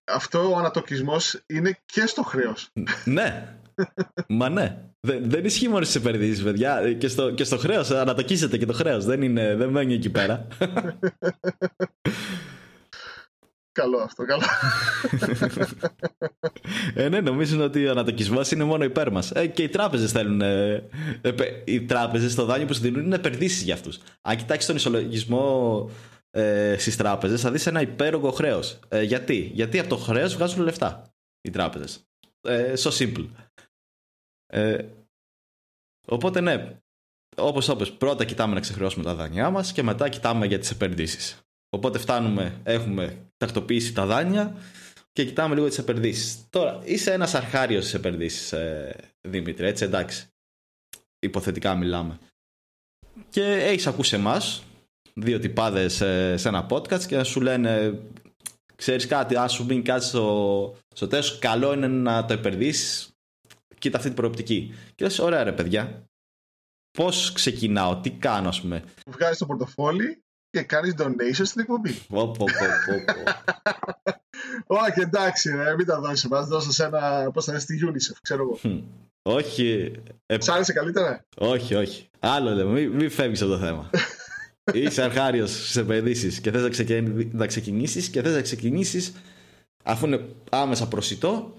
[0.05, 2.71] αυτό ο ανατοκισμός είναι και στο χρέος.
[3.05, 3.59] ναι.
[4.29, 4.79] Μα ναι.
[5.01, 6.93] Δεν, δεν ισχύει μόνο στι επενδύσεις, παιδιά.
[6.93, 9.05] Και στο, και στο χρέος ανατοκίζεται και το χρέος.
[9.05, 10.47] Δεν, δεν μένει εκεί πέρα.
[13.75, 14.43] Καλό αυτό, καλό.
[16.95, 19.31] ε, ναι, νομίζουν ότι ο ανατοκισμός είναι μόνο υπέρ μας.
[19.31, 20.41] Ε, και οι τράπεζες θέλουν.
[20.41, 20.89] Ε,
[21.21, 21.33] ε,
[21.65, 23.99] οι τράπεζες το δάνειο που σου δίνουν είναι επενδύσεις για αυτούς.
[24.23, 25.91] Αν κοιτάξεις τον ισολογισμό
[26.31, 28.79] ε, στις τράπεζες, θα δεις ένα υπέρογκο χρέος.
[28.89, 32.05] Ε, γιατί; Γιατί από το χρέος βγάζουν λεφτά οι τράπεζες.
[32.41, 33.29] Ε, so simple.
[34.47, 34.85] Ε,
[36.07, 36.79] οπότε ναι,
[37.37, 41.39] όπως είπες, πρώτα κοιτάμε να ξεχρεώσουμε τα δάνειά μας και μετά κοιτάμε για τις επενδύσεις.
[41.75, 44.57] Οπότε φτάνουμε, έχουμε τακτοποιήσει τα δάνεια
[45.13, 46.47] και κοιτάμε λίγο τις επενδύσεις.
[46.51, 50.27] Τώρα, είσαι ένας αρχάριος στις επενδύσεις, ε, Δημήτρη, έτσι εντάξει.
[51.19, 52.19] Υποθετικά μιλάμε.
[53.29, 54.63] Και έχεις ακούσει εμάς,
[55.15, 58.01] δύο τυπάδες ε, σε ένα podcast και να σου λένε,
[58.77, 63.09] ξέρεις κάτι, α σου μείνει κάτι στο, στο τέλος, καλό είναι να το επενδύσεις.
[63.79, 64.75] Κοίτα αυτή την προοπτική.
[64.95, 66.05] Και λες, ωραία ρε παιδιά,
[66.91, 68.85] πώς ξεκινάω, τι κάνω, ας πούμε.
[69.07, 70.24] Βγάζεις το πορτοφόλι
[70.55, 71.91] και κάνεις donation στην εκπομπή.
[74.67, 76.29] Όχι, εντάξει, ρε, μην τα δώσεις.
[76.29, 77.31] Μας δώσω σε ένα.
[77.33, 78.83] Πώς θα είναι στη UNICEF, ξέρω εγώ.
[79.23, 79.93] Όχι.
[80.27, 80.41] Ε...
[80.41, 82.09] Σ' άρεσε καλύτερα; Όχι, όχι.
[82.19, 83.91] Άλλο λέμε, μην, μην φεύγεις από το θέμα.
[84.73, 89.13] Είσαι αρχάριος στι επενδύσεις και θες να, ξεκινήσεις να ξεκινήσεις και θες να ξεκινήσεις
[89.85, 91.55] αφού είναι άμεσα προσιτό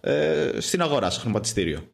[0.00, 1.88] ε, στην αγορά, στο χρηματιστήριο.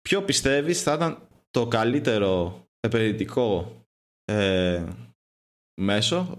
[0.00, 3.78] Ποιο πιστεύεις θα ήταν το καλύτερο επενδυτικό
[4.28, 4.84] ε,
[5.80, 6.36] μέσο,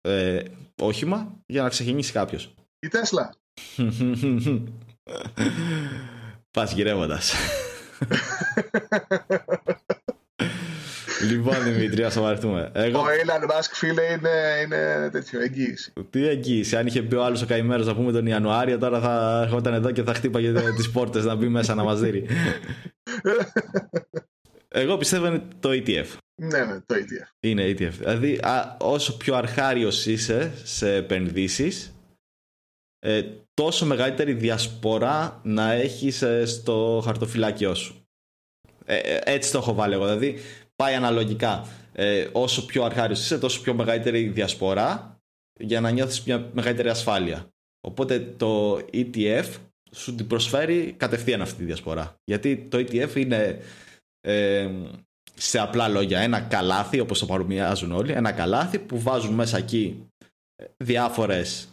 [0.00, 0.42] ε,
[0.80, 2.54] όχημα, για να ξεκινήσει κάποιος.
[2.78, 3.34] Η Τέσλα.
[6.50, 7.32] Πας γυρεύοντας.
[11.30, 12.70] λοιπόν, Δημήτρη, ας σοβαρευτούμε.
[12.74, 13.00] Εγώ...
[13.00, 14.30] Ο Elon Musk, φίλε, είναι,
[14.64, 15.92] είναι τέτοιο, εγγύηση.
[16.10, 16.76] Τι εγγύηση.
[16.76, 19.90] Αν είχε πει ο άλλος ο καημένο να πούμε τον Ιανουάριο, τώρα θα έρχονταν εδώ
[19.90, 22.26] και θα χτύπαγε τις πόρτες να μπει μέσα να μας δει.
[24.74, 26.06] Εγώ πιστεύω είναι το ETF.
[26.42, 27.28] Ναι, ναι, το ETF.
[27.40, 27.92] Είναι ETF.
[27.98, 28.40] Δηλαδή,
[28.78, 31.94] όσο πιο αρχάριος είσαι σε επενδύσεις,
[32.98, 33.22] ε,
[33.54, 38.06] τόσο μεγαλύτερη διασπορά να έχεις ε, στο χαρτοφυλάκιό σου.
[38.84, 40.04] Ε, ε, έτσι το έχω βάλει εγώ.
[40.04, 40.38] Δηλαδή,
[40.76, 41.66] πάει αναλογικά.
[42.32, 45.16] όσο πιο αρχάριος είσαι, τόσο πιο μεγαλύτερη διασπορά
[45.60, 47.46] για να νιώθεις μια μεγαλύτερη ασφάλεια.
[47.80, 49.46] Οπότε το ETF
[49.92, 52.14] σου την προσφέρει κατευθείαν αυτή τη διασπορά.
[52.24, 53.58] Γιατί το ETF είναι
[55.34, 60.08] σε απλά λόγια ένα καλάθι όπως το παρομοιάζουν όλοι ένα καλάθι που βάζουν μέσα εκεί
[60.76, 61.68] διάφορες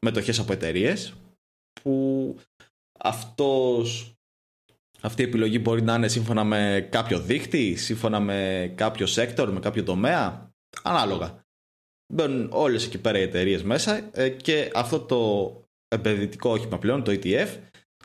[0.00, 1.14] μετοχές από εταιρείες
[1.82, 2.36] που
[2.98, 4.14] αυτός,
[5.00, 9.60] αυτή η επιλογή μπορεί να είναι σύμφωνα με κάποιο δίκτυ, σύμφωνα με κάποιο sector, με
[9.60, 11.44] κάποιο τομέα, ανάλογα.
[12.12, 15.52] Μπαίνουν όλες εκεί πέρα οι εταιρείες μέσα ε, και αυτό το
[15.88, 17.48] επενδυτικό όχημα πλέον, το ETF,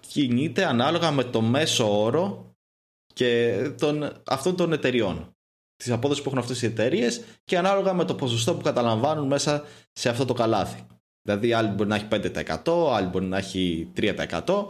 [0.07, 2.54] κινείται ανάλογα με το μέσο όρο
[3.15, 5.35] και των, αυτών των εταιριών.
[5.83, 9.63] Τη απόδοση που έχουν αυτές οι εταιρείες και ανάλογα με το ποσοστό που καταλαμβάνουν μέσα
[9.91, 10.87] σε αυτό το καλάθι.
[11.21, 14.65] Δηλαδή, άλλοι μπορεί να έχει 5%, άλλοι μπορεί να έχει 3%.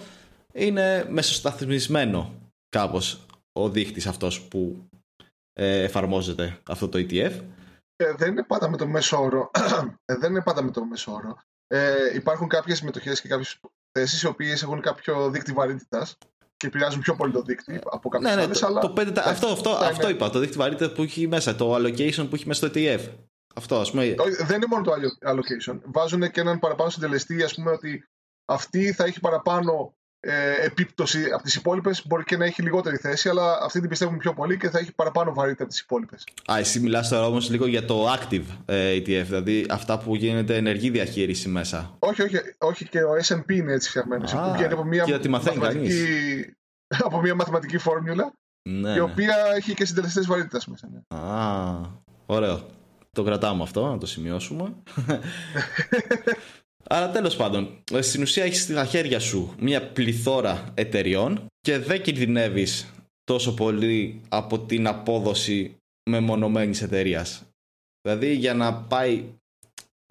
[0.54, 2.34] Είναι μεσοσταθμισμένο
[2.70, 4.90] κάπως ο δείχτης αυτός που
[5.54, 7.42] ε, εφαρμόζεται αυτό το ETF.
[7.96, 9.52] Ε, δεν είναι πάντα με το μέσο όρο.
[10.06, 11.38] ε, δεν είναι πάντα με το μέσο όρο.
[11.68, 13.60] Ε, υπάρχουν κάποιες μετοχέ και κάποιες
[13.92, 16.18] θέσεις οι οποίες έχουν κάποιο δείκτη βαρύτητας
[16.66, 18.80] και επηρεάζουν πιο πολύ το δίκτυο από κάποιες ναι, ναι, το, αλλά...
[18.80, 20.30] το 5, αυτό, αυτό, αυτό είπα.
[20.30, 23.00] Το δίκτυο βαρύτητα που έχει μέσα, το allocation που έχει μέσα στο ETF.
[23.56, 24.16] Αυτό, ας πούμε.
[24.46, 24.92] Δεν είναι μόνο το
[25.26, 25.80] allocation.
[25.84, 28.08] Βάζουν και έναν παραπάνω συντελεστή, ας πούμε, ότι
[28.46, 29.96] αυτή θα έχει παραπάνω
[30.28, 32.08] ε, επίπτωση από τις υπόλοιπες.
[32.08, 34.94] Μπορεί και να έχει λιγότερη θέση, αλλά αυτή την πιστεύουμε πιο πολύ και θα έχει
[34.94, 36.24] παραπάνω βαρύτητα από τις υπόλοιπες.
[36.52, 40.56] Α, εσύ μιλάς τώρα όμως λίγο για το active ε, ETF, δηλαδή αυτά που γίνεται
[40.56, 41.96] ενεργή διαχείριση μέσα.
[42.00, 44.32] Όχι, όχι, όχι και ο SP είναι έτσι φτιαγμένος.
[44.32, 46.46] Που βγαίνει από μια, μαθηματική,
[47.08, 48.34] από μια μαθηματική φόρμουλα
[48.70, 49.02] ναι, η ναι.
[49.02, 50.90] οποία έχει και συντελεστές βαρύτητας μέσα.
[50.92, 51.18] Ναι.
[51.20, 51.82] Α,
[52.26, 52.66] ωραίο.
[53.12, 54.74] Το κρατάμε αυτό, να το σημειώσουμε.
[56.90, 62.94] Άρα τέλος πάντων, στην ουσία έχεις στα χέρια σου μια πληθώρα εταιριών και δεν κινδυνεύεις
[63.24, 65.78] τόσο πολύ από την απόδοση
[66.10, 67.44] μεμονωμένης εταιρείας.
[68.02, 69.24] Δηλαδή για να πάει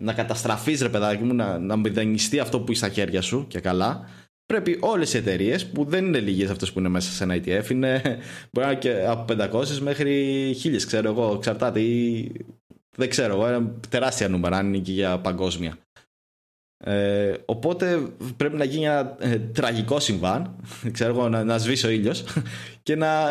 [0.03, 3.61] να καταστραφείς, ρε παιδάκι μου, να, να μηδενιστεί αυτό που έχει στα χέρια σου και
[3.61, 4.09] καλά,
[4.47, 7.71] πρέπει όλες οι εταιρείες που δεν είναι λίγες αυτές που είναι μέσα σε ένα ETF,
[7.71, 8.03] είναι
[8.53, 12.33] μπορεί να είναι και από 500 μέχρι 1000, ξέρω εγώ, εξαρτάται ή
[12.97, 15.79] δεν ξέρω εγώ, είναι τεράστια νούμερα αν είναι και για παγκόσμια.
[16.87, 18.07] Ε, οπότε
[18.37, 20.57] πρέπει να γίνει ένα ε, τραγικό συμβάν,
[20.93, 22.25] ξέρω εγώ, να, να σβήσει ο ήλιος
[22.83, 23.29] και να,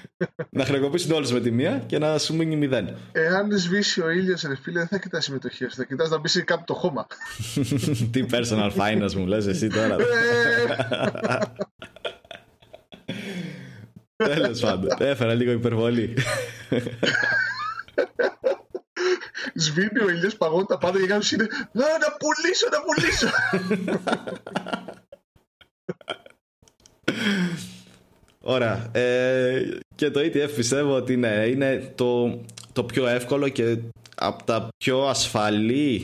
[0.58, 2.96] να χρεοκοπήσουν όλε με τη μία και να σου μείνει μηδέν.
[3.12, 6.64] Εάν σβήσει ο ήλιος, ρε φίλε, δεν θα κοιτάς συμμετοχή θα κοιτάς να μπει κάπου
[6.66, 7.06] το χώμα.
[8.10, 9.96] Τι personal finance μου λες εσύ τώρα.
[14.16, 16.14] Τέλος πάντων, έφερα λίγο υπερβολή
[19.54, 23.28] σβήνει ο ήλιος, παγώνει τα πάντα και κάποιος είναι να, να πουλήσω, να πουλήσω.
[28.40, 28.90] Ωραία.
[28.92, 32.40] Ε, και το ETF πιστεύω ότι είναι, είναι το,
[32.72, 33.78] το πιο εύκολο και
[34.14, 36.02] από τα πιο ασφαλή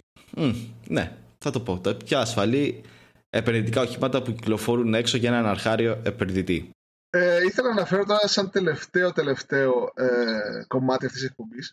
[0.88, 1.78] ναι, θα το πω.
[1.78, 2.82] Τα πιο ασφαλή
[3.30, 6.70] επενδυτικά οχήματα που κυκλοφορούν έξω για έναν αρχάριο επενδυτή.
[7.10, 11.72] Ε, ήθελα να αναφέρω τώρα σαν τελευταίο τελευταίο ε, κομμάτι αυτής της εκπομπής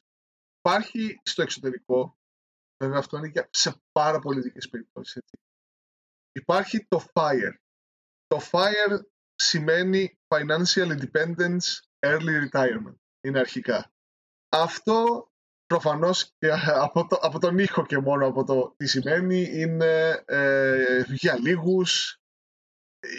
[0.65, 2.17] υπάρχει στο εξωτερικό,
[2.83, 5.35] βέβαια αυτό είναι και σε πάρα πολιτικές περιπτώσεις, έτσι.
[6.31, 7.53] υπάρχει το FIRE.
[8.27, 8.99] Το FIRE
[9.35, 12.95] σημαίνει Financial Independence Early Retirement.
[13.21, 13.91] Είναι αρχικά.
[14.49, 15.27] Αυτό
[15.65, 16.51] προφανώς και
[16.87, 22.21] από, το, από τον ήχο και μόνο από το τι σημαίνει είναι ε, για λίγους,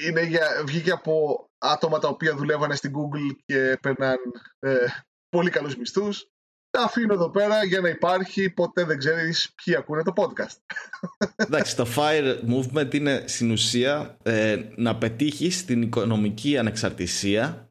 [0.06, 4.18] είναι για, βγήκε από άτομα τα οποία δουλεύανε στην Google και παίρναν
[4.58, 4.86] ε,
[5.28, 6.28] πολύ καλούς μισθούς
[6.74, 10.76] τα αφήνω εδώ πέρα για να υπάρχει, ποτέ δεν ξέρεις ποιοι ακούνε το podcast.
[11.36, 17.68] Εντάξει, το FIRE movement είναι στην ουσία ε, να πετύχεις την οικονομική ανεξαρτησία,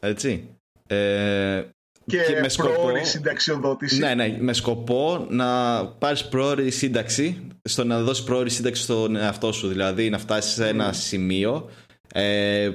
[0.00, 1.62] έτσι, ε,
[2.06, 3.98] και, και με σκοπό, πρόορη συνταξιοδότηση.
[3.98, 9.52] Ναι, ναι, με σκοπό να πάρεις πρόορη σύνταξη, στο να δώσεις πρόορη σύνταξη στον εαυτό
[9.52, 11.70] σου, δηλαδή να φτάσεις σε ένα σημείο
[12.12, 12.70] ε,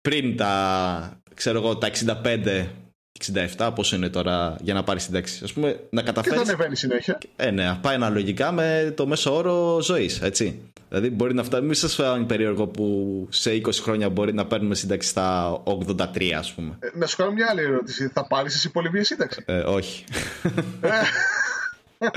[0.00, 1.90] πριν τα, ξέρω εγώ, τα
[2.24, 2.66] 65
[3.56, 5.44] 67, πόσο είναι τώρα για να πάρει σύνταξη.
[5.44, 6.36] Α πούμε, να καταφέρει.
[6.36, 7.18] Και θα ανεβαίνει συνέχεια.
[7.36, 10.20] Ε, ναι, πάει αναλογικά με το μέσο όρο ζωής.
[10.20, 10.60] Έτσι.
[10.88, 11.62] Δηλαδή, μπορεί να φτάσει.
[11.62, 16.52] Μην σας φέρει περίεργο που σε 20 χρόνια μπορεί να παίρνουμε σύνταξη στα 83, ας
[16.52, 16.76] πούμε.
[16.80, 18.08] Ε, να σου κάνω μια άλλη ερώτηση.
[18.08, 20.04] Θα πάρεις εσύ πολύ βία σύνταξη; Ε, όχι.
[20.80, 20.88] Ε.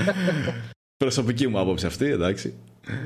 [0.97, 2.53] Προσωπική μου άποψη αυτή, εντάξει.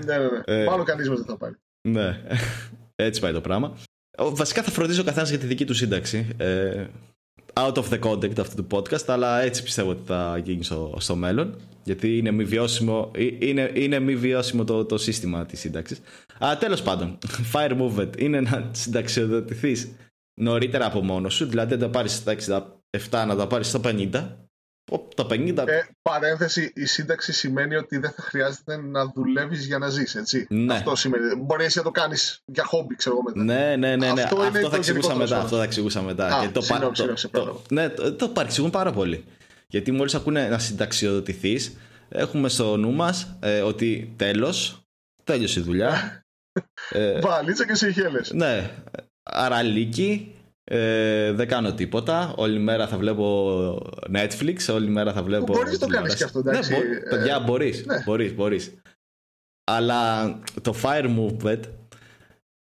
[0.06, 0.62] Ναι, ναι, ναι.
[0.62, 1.56] Ε, Μάλλον κανείς μας δεν θα πάρει.
[1.82, 2.22] Ναι.
[2.96, 3.78] Έτσι πάει το πράγμα.
[4.18, 6.28] Βασικά θα φροντίζει ο καθένας για τη δική του σύνταξη.
[6.38, 6.86] Ε,
[7.66, 11.16] out of the context αυτού του podcast, αλλά έτσι πιστεύω ότι θα γίνει στο, στο
[11.16, 11.56] μέλλον.
[11.84, 16.02] Γιατί είναι μη βιώσιμο, ε, είναι, είναι μη βιώσιμο το, το σύστημα της σύνταξης.
[16.40, 17.18] Αλλά τέλος πάντων,
[17.54, 19.92] fire movement είναι να συνταξιοδοτηθείς
[20.42, 22.36] νωρίτερα από μόνος σου, δηλαδή να τα πάρεις στα
[23.10, 24.10] 67, να τα πάρεις στα 50
[25.16, 25.68] το 50.
[25.68, 30.48] Ε, παρένθεση, η σύνταξη σημαίνει ότι δεν θα χρειάζεται να δουλεύεις για να ζεις, έτσι.
[30.50, 30.74] Ναι.
[30.74, 31.36] Αυτό σημαίνει.
[31.36, 33.44] Μπορεί εσύ να το κάνεις για χόμπι, ξέρω εγώ μετά.
[33.44, 34.14] Ναι, ναι, ναι.
[34.14, 34.22] ναι.
[34.22, 35.40] Αυτό, αυτό θα εξηγούσα μετά.
[35.40, 36.38] Αυτό θα εξηγούσα μετά.
[36.38, 39.26] Α, το, συγνώμη, το, το, το, ναι, το, το παρεξηγούν πάρα πολύ.
[39.68, 41.78] Γιατί μόλις ακούνε να συνταξιοδοτηθείς,
[42.10, 44.82] έχουμε στο νου μας ε, ότι τέλος,
[45.24, 46.22] τέλειωσε η δουλειά.
[46.90, 48.20] ε, Βαλίτσα και συγχέλε.
[48.32, 48.72] Ναι.
[49.24, 50.36] Άρα λύκη,
[50.72, 52.34] ε, δεν κάνω τίποτα.
[52.36, 55.54] Όλη μέρα θα βλέπω Netflix, όλη μέρα θα βλέπω.
[55.54, 56.72] Μπορείς να το κάνεις και αυτό, εντάξει.
[56.72, 57.86] Ναι, μπο, παιδιά, ε, μπορείς.
[57.86, 58.04] Ναι.
[58.06, 58.74] Μπορείς, μπορείς.
[59.64, 61.60] Αλλά το Fire Movement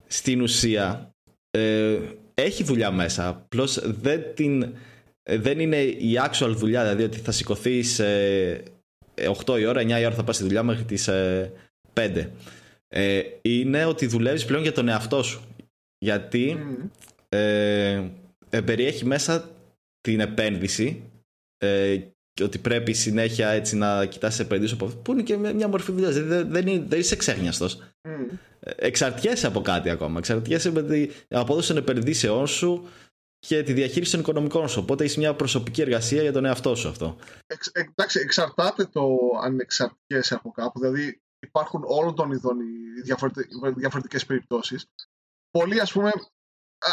[0.07, 1.13] στην ουσία
[1.51, 1.97] ε,
[2.33, 3.27] έχει δουλειά μέσα.
[3.27, 4.75] Απλώ δεν,
[5.23, 6.81] ε, δεν είναι η actual δουλειά.
[6.81, 8.57] Δηλαδή ότι θα σηκωθεί ε,
[9.45, 11.09] 8 η ώρα, 9 η ώρα θα πας στη δουλειά μέχρι τις
[11.93, 12.25] 5.
[12.87, 15.41] Ε, είναι ότι δουλεύεις πλέον για τον εαυτό σου.
[15.97, 16.57] Γιατί
[17.29, 18.11] ε,
[18.49, 19.49] ε, περιέχει μέσα
[20.01, 21.11] την επένδυση
[21.57, 21.97] ε,
[22.33, 25.91] και ότι πρέπει συνέχεια έτσι να κοιτάς επενδύσεις από αυτό που είναι και μια μορφή
[25.91, 26.09] δουλειά.
[26.11, 27.81] Δηλαδή δεν, δεν, δεν είσαι ξέχνιαστος.
[28.01, 28.37] Mm.
[28.59, 30.17] Εξαρτιέσαι από κάτι ακόμα.
[30.17, 32.87] Εξαρτιέσαι με την απόδοση των επενδύσεών σου
[33.39, 34.79] και τη διαχείριση των οικονομικών σου.
[34.81, 37.17] Οπότε έχει μια προσωπική εργασία για τον εαυτό σου αυτό.
[37.47, 40.79] Εξ, εντάξει, εξαρτάται το αν εξαρτιέσαι από κάπου.
[40.79, 42.57] Δηλαδή υπάρχουν όλων των ειδών
[43.75, 44.85] διαφορετικές περιπτώσεις
[45.51, 46.11] πολλοί ας πούμε,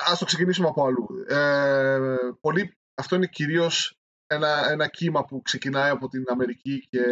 [0.07, 1.09] ας το ξεκινήσουμε από αλλού.
[1.28, 1.99] Ε,
[2.41, 3.95] πολλοί, αυτό είναι κυρίως
[4.26, 7.03] ένα, ένα κύμα που ξεκινάει από την Αμερική και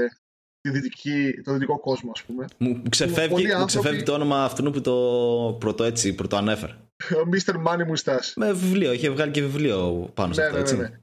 [0.61, 2.45] τη δυτική, το δυτικό κόσμο, ας πούμε.
[2.59, 6.73] Μου ξεφεύγει, μου ξεφεύγει το όνομα αυτού που το πρώτο έτσι, πρώτο ανέφερε.
[7.13, 7.55] Ο Mr.
[7.67, 8.33] Money Moustache.
[8.37, 10.77] Με βιβλίο, είχε βγάλει και βιβλίο πάνω σε Ναι, αυτό, ναι, έτσι.
[10.77, 10.99] ναι, ναι.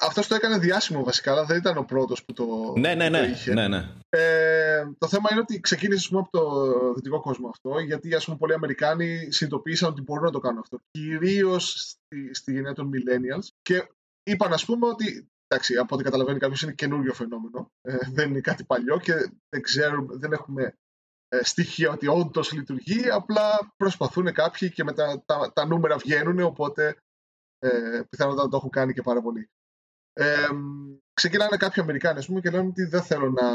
[0.00, 3.12] Αυτός το έκανε διάσημο βασικά, αλλά δεν ήταν ο πρώτος που το, Ναι, ναι, που
[3.12, 3.52] το ναι, είχε.
[3.52, 3.88] ναι, ναι.
[4.08, 8.24] Ε, το θέμα είναι ότι ξεκίνησε ας πούμε, από το δυτικό κόσμο αυτό, γιατί ας
[8.24, 10.78] πούμε, πολλοί Αμερικάνοι συνειδητοποίησαν ότι μπορούν να το κάνουν αυτό.
[10.90, 13.46] Κυρίως στη, στη γενιά των millennials.
[13.62, 13.88] Και
[14.22, 15.26] είπαν, ας πούμε, ότι.
[15.46, 17.70] Εντάξει, από ό,τι καταλαβαίνει κάποιος είναι καινούριο φαινόμενο.
[17.80, 19.14] Ε, δεν είναι κάτι παλιό και
[19.48, 20.74] δεν ξέρουμε, δεν έχουμε
[21.28, 23.10] ε, στοιχεία ότι όντως λειτουργεί.
[23.10, 26.96] Απλά προσπαθούν κάποιοι και μετά τα, τα νούμερα βγαίνουν, οπότε
[27.58, 29.50] ε, πιθανότατα το έχουν κάνει και πάρα πολύ.
[30.12, 30.48] Ε,
[31.12, 33.50] ξεκινάνε κάποιοι Αμερικάνοι ας πούμε, και λένε ότι δεν θέλω να,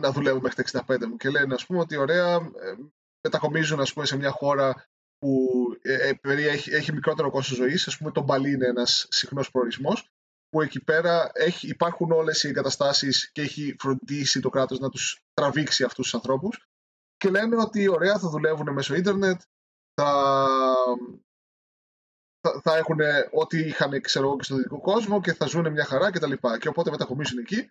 [0.00, 1.16] να δουλεύω μέχρι τα 65 μου.
[1.16, 2.74] Και λένε ας πούμε, ότι ωραία, ε,
[3.22, 5.48] μετακομίζουν ας πούμε, σε μια χώρα που
[5.82, 7.86] ε, ε, περιέχει, έχει μικρότερο κόστος ζωής.
[7.86, 10.10] Ας πούμε, το Μπαλί είναι ένας συχνός προορισμός
[10.48, 15.22] που εκεί πέρα έχει, υπάρχουν όλες οι εγκαταστάσεις και έχει φροντίσει το κράτος να τους
[15.34, 16.68] τραβήξει αυτούς τους ανθρώπους
[17.16, 19.40] και λένε ότι ωραία θα δουλεύουν μέσω ίντερνετ,
[19.94, 20.46] θα,
[22.40, 22.98] θα, θα έχουν
[23.32, 26.32] ό,τι είχαν ξέρω, εγώ, και στο δυτικό κόσμο και θα ζουν μια χαρά κτλ.
[26.32, 27.70] Και, και οπότε μετακομίσουν εκεί.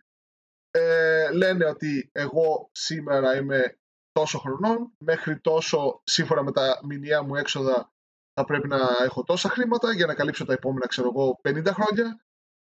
[0.71, 3.77] Ε, λένε ότι εγώ σήμερα είμαι
[4.11, 7.91] τόσο χρονών, μέχρι τόσο σύμφωνα με τα μηνιαία μου έξοδα
[8.33, 12.25] θα πρέπει να έχω τόσα χρήματα για να καλύψω τα επόμενα ξέρω εγώ 50 χρόνια.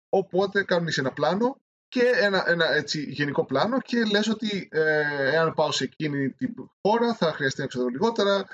[0.09, 5.55] Οπότε κάνουν ένα πλάνο και ένα, ένα έτσι, γενικό πλάνο και λες ότι ε, εάν
[5.55, 8.46] πάω σε εκείνη την χώρα θα χρειαστεί να ξοδεύω λιγότερα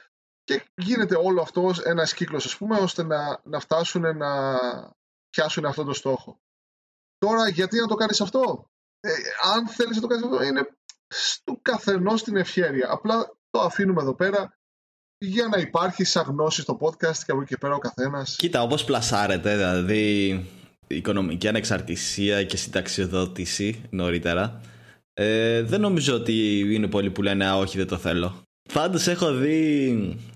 [0.45, 4.59] και γίνεται όλο αυτό ένας κύκλος ας πούμε ώστε να, να φτάσουν να
[5.30, 6.40] πιάσουν αυτό το στόχο.
[7.18, 8.70] Τώρα γιατί να το κάνεις αυτό;
[9.01, 9.11] Ε,
[9.55, 10.68] αν θέλεις να το κάνεις αυτό είναι
[11.09, 12.88] στο καθενός την ευχέρεια.
[12.90, 14.59] Απλά το αφήνουμε εδώ πέρα
[15.18, 18.36] για να υπάρχει σαν γνώση στο podcast και από εκεί και πέρα ο καθένας.
[18.36, 20.47] Κοίτα, όπως πλασάρεται, δηλαδή
[20.86, 24.61] οικονομική ανεξαρτησία και συνταξιοδότηση νωρίτερα,
[25.12, 28.42] ε, δεν νομίζω ότι είναι πολλοί που λένε «Α, όχι, δεν το θέλω».
[28.72, 30.34] Πάντως έχω δει ε,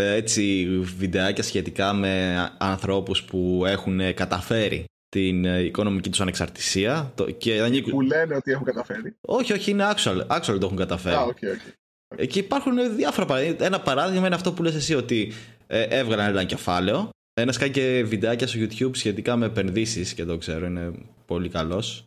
[0.00, 0.68] έτσι
[0.98, 7.92] βιντεάκια σχετικά με ανθρώπους που έχουν καταφέρει την ε, οικονομική τους ανεξαρτησία το, και ανήκουν...
[7.92, 9.16] Που λένε ότι έχουν καταφέρει.
[9.20, 11.14] Όχι, όχι, είναι actual, actual το έχουν καταφέρει.
[11.14, 11.76] Α, OK, OK.
[12.16, 13.64] Εκεί υπάρχουν διάφορα παραδείγματα.
[13.64, 15.32] Ένα παράδειγμα είναι αυτό που λες εσύ ότι
[15.66, 17.10] ε, έβγαλαν ένα κεφάλαιο.
[17.34, 20.92] Ένα κάνει και βιντεάκια στο YouTube σχετικά με επενδύσεις και το ξέρω, είναι
[21.26, 22.04] πολύ καλός.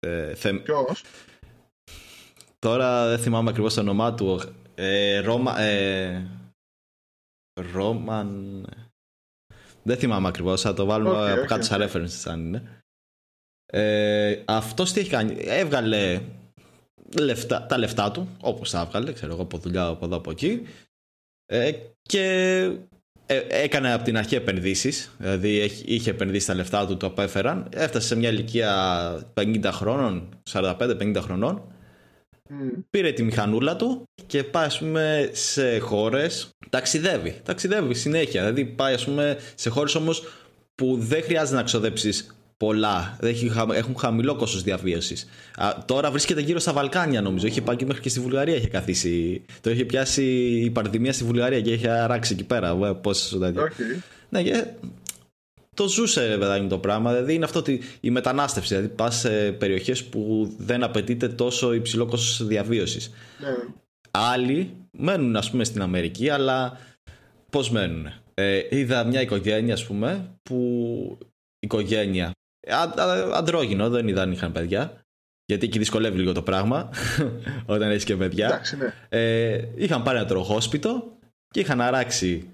[0.00, 0.52] Ε, θε...
[0.52, 1.02] Ποιος;
[2.58, 4.40] Τώρα δεν θυμάμαι ακριβώς το όνομά του.
[4.74, 5.60] Ε, Ρώμα.
[5.60, 6.26] Ε,
[7.60, 8.66] Ρόμαν.
[9.82, 11.88] Δεν θυμάμαι ακριβώς, θα το βάλουμε Οκ, από οκ, κάτω σαν OK.
[11.90, 12.62] reference αν είναι.
[13.66, 15.36] Ε, Αυτός τι έχει κάνει.
[15.38, 16.20] Έβγαλε
[17.20, 20.62] λεφτά, τα λεφτά του, όπως τα έβγαλε, ξέρω εγώ, από δουλειά από εδώ από εκεί.
[21.46, 22.22] Ε, και
[23.26, 27.68] ε, έκανε από την αρχή επενδύσεις, δηλαδή έχει- είχε επενδύσει τα λεφτά του, το απέφεραν.
[27.72, 31.72] Έφτασε σε μια ηλικία 50 χρόνων, 45-50 χρονών.
[32.48, 32.68] Μμ.
[32.90, 38.40] Πήρε τη μηχανούλα του και πάει ας πούμε σε χώρες, ταξιδεύει, ταξιδεύει συνέχεια.
[38.40, 40.22] Δηλαδή πάει ας πούμε σε χώρες όμως
[40.74, 45.28] που δεν χρειάζεται να ξοδέψεις πολλά, Δεν έχει χα- έχουν χαμηλό κόστος διαβίωσης.
[45.56, 48.68] Α, τώρα βρίσκεται γύρω στα Βαλκάνια νομίζω, είχε πάει και μέχρι και στη Βουλγαρία είχε
[48.68, 49.42] καθίσει.
[49.60, 50.24] Το είχε πιάσει
[50.64, 52.68] η πανδημία στη Βουλγαρία και είχε αράξει εκεί πέρα.
[52.82, 53.62] ε, Πώς τέτοιο.
[53.62, 53.70] Οκ.
[54.28, 54.64] Ναι, και
[55.76, 57.12] το ζούσε ρε παιδάκι μου το πράγμα.
[57.12, 58.74] Δηλαδή είναι αυτό ότι η μετανάστευση.
[58.74, 63.10] Δηλαδή πας σε περιοχές που δεν απαιτείται τόσο υψηλό κόστος διαβίωσης.
[63.40, 63.48] Ναι.
[64.10, 66.78] Άλλοι μένουν, ας πούμε, στην Αμερική, αλλά
[67.50, 68.06] πώς μένουν.
[68.34, 71.18] Ε, είδα μια οικογένεια, ας πούμε, που
[71.58, 72.30] οικογένεια.
[72.68, 75.00] Α, α, αντρόγυνο, δεν είχαν παιδιά.
[75.44, 76.90] Γιατί εκεί δυσκολεύει λίγο το πράγμα
[77.66, 78.46] όταν έχεις και παιδιά.
[78.46, 78.92] Εντάξει, ναι.
[79.08, 81.18] Ε, είχαν πάρει ένα τροχόσπιτο
[81.48, 82.48] και είχαν αράξει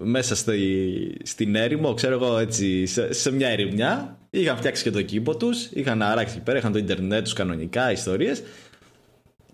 [0.00, 4.18] μέσα στη, στην έρημο, ξέρω εγώ έτσι, σε, σε μια ερημιά.
[4.30, 7.92] Είχαν φτιάξει και το κήπο τους, είχαν αράξει εκεί πέρα, είχαν το ίντερνετ τους κανονικά,
[7.92, 8.42] ιστορίες.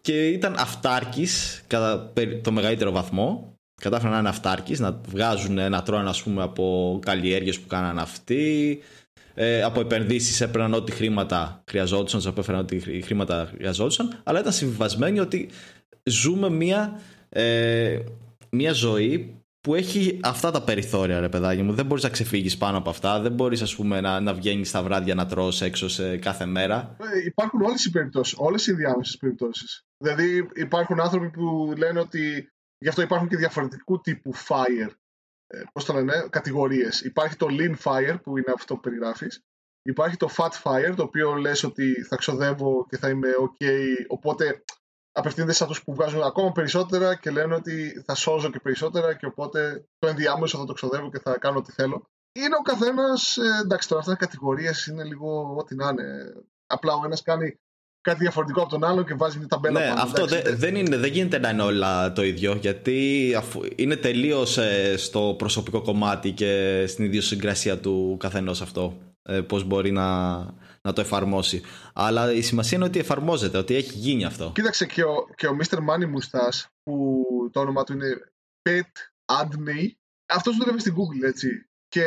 [0.01, 3.55] Και ήταν αυτάρκης κατά περι- το μεγαλύτερο βαθμό.
[3.81, 8.79] Κατάφεραν να είναι αυτάρκης, να βγάζουν να τρώνε ας πούμε από καλλιέργειες που κάναν αυτοί.
[9.35, 14.21] Ε, από επενδύσεις έπαιρναν ό,τι χρήματα χρειαζόντουσαν, τους απέφεραν ό,τι χρη- χρήματα χρειαζόντουσαν.
[14.25, 15.49] Αλλά ήταν συμβιβασμένοι ότι
[16.03, 17.99] ζούμε μια, ε,
[18.51, 21.73] μια ζωή που έχει αυτά τα περιθώρια, ρε παιδάκι μου.
[21.73, 23.21] Δεν μπορείς να ξεφύγεις πάνω από αυτά.
[23.21, 26.97] Δεν μπορείς, ας πούμε, να, να βγαίνεις τα βράδια να τρως έξω σε κάθε μέρα.
[27.01, 29.85] Ε, υπάρχουν όλες οι περιπτώσεις, όλες οι διάμεσες περιπτώσεις.
[29.99, 32.49] Δηλαδή υπάρχουν άνθρωποι που λένε ότι
[32.79, 34.91] γι' αυτό υπάρχουν και διαφορετικού τύπου fire.
[35.47, 37.01] Ε, πώς το λένε, κατηγορίες.
[37.01, 39.41] Υπάρχει το lean fire που είναι αυτό που περιγράφεις.
[39.83, 43.65] Υπάρχει το fat fire το οποίο λες ότι θα ξοδεύω και θα είμαι ok
[44.09, 44.63] οπότε
[45.13, 49.27] απευθύνεται σε αυτούς που βγάζουν ακόμα περισσότερα και λένε ότι θα σώζω και περισσότερα και
[49.27, 52.11] οπότε το ενδιάμεσο θα το ξοδεύω και θα κάνω ό,τι θέλω.
[52.33, 56.33] Είναι ο καθένας, ε, εντάξει, τώρα αυτά κατηγορίες είναι λίγο ό,τι να είναι.
[56.67, 57.59] Απλά ο ένας κάνει
[58.01, 60.01] κάτι διαφορετικό από τον άλλο και βάζει μια ταμπέλα ναι, πάνω.
[60.03, 64.59] Αυτό εντάξει, δεν, είναι, δεν γίνεται να είναι όλα το ίδιο γιατί αφού είναι τελείως
[64.59, 68.99] ε, στο προσωπικό κομμάτι και στην ιδιοσυγκρασία του καθενός αυτό.
[69.23, 70.39] Ε, Πώς μπορεί να,
[70.83, 71.63] να το εφαρμόσει.
[71.95, 74.53] Αλλά η σημασία είναι ότι εφαρμόζεται, ότι έχει γίνει αυτό.
[74.55, 75.79] Κοίταξε και ο, και ο Mr.
[75.79, 78.33] Money Mustache που το όνομα του είναι
[78.69, 78.91] Pet
[79.33, 79.91] Adney.
[80.27, 81.65] Αυτός δούλευε στην Google, έτσι.
[81.89, 82.05] Και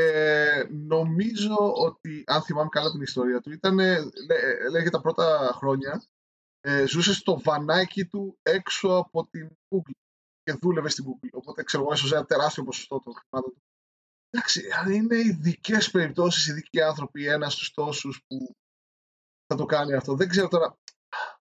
[0.69, 3.75] νομίζω ότι, αν θυμάμαι καλά την ιστορία του, ήταν,
[4.71, 6.03] λέγε τα πρώτα χρόνια,
[6.61, 9.91] ε, ζούσε στο βανάκι του έξω από την Google
[10.43, 11.29] και δούλευε στην Google.
[11.31, 13.63] Οπότε ξέρω εγώ, έσωζε ένα τεράστιο ποσοστό των χρημάτων του.
[14.29, 18.55] Εντάξει, αν είναι ειδικές περιπτώσεις, ειδικοί άνθρωποι, ένας στους τόσους που
[19.53, 20.15] θα το κάνει αυτό.
[20.15, 20.77] Δεν ξέρω τώρα.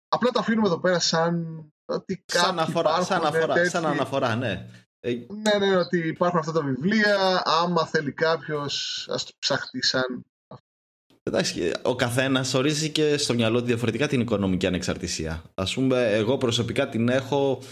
[0.08, 4.66] Απλά το αφήνουμε εδώ πέρα σαν ότι σαν αφορά, σαν, αφορά, σαν αναφορά, ναι.
[5.00, 7.42] Ε, ναι, ναι, ότι υπάρχουν αυτά τα βιβλία.
[7.44, 10.24] Άμα θέλει κάποιος, ας το ψαχτεί σαν.
[11.22, 15.42] Εντάξει, ο καθένας ορίζει και στο μυαλό του διαφορετικά την οικονομική ανεξαρτησία.
[15.54, 17.62] Α πούμε, εγώ προσωπικά την έχω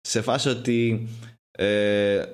[0.00, 1.08] σε φάση ότι
[1.50, 2.24] ε,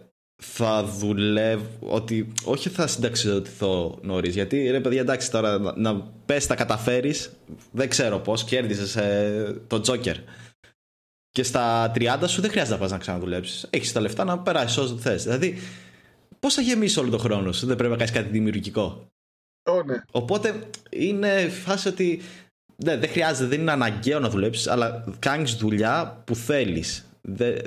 [0.42, 4.34] θα δουλεύω, ότι όχι θα συνταξιδοτηθώ νωρίς.
[4.34, 7.32] Γιατί ρε παιδιά, εντάξει τώρα να, να πες τα καταφέρεις,
[7.70, 10.16] δεν ξέρω πώς, κέρδισε ε, το Τζόκερ.
[11.30, 13.66] Και στα 30 σου δεν χρειάζεται να πας να ξαναδουλέψεις.
[13.70, 15.22] Έχεις τα λεφτά να περάσεις όσο θες.
[15.22, 15.58] Δηλαδή,
[16.40, 19.08] πώς θα γεμίσει όλο τον χρόνο σου, δεν πρέπει να κάνεις κάτι δημιουργικό.
[19.70, 20.02] Oh, ναι.
[20.10, 22.22] Οπότε είναι φάση ότι
[22.76, 27.06] ναι, δεν χρειάζεται, δεν είναι αναγκαίο να δουλέψεις, αλλά κάνεις δουλειά που θέλεις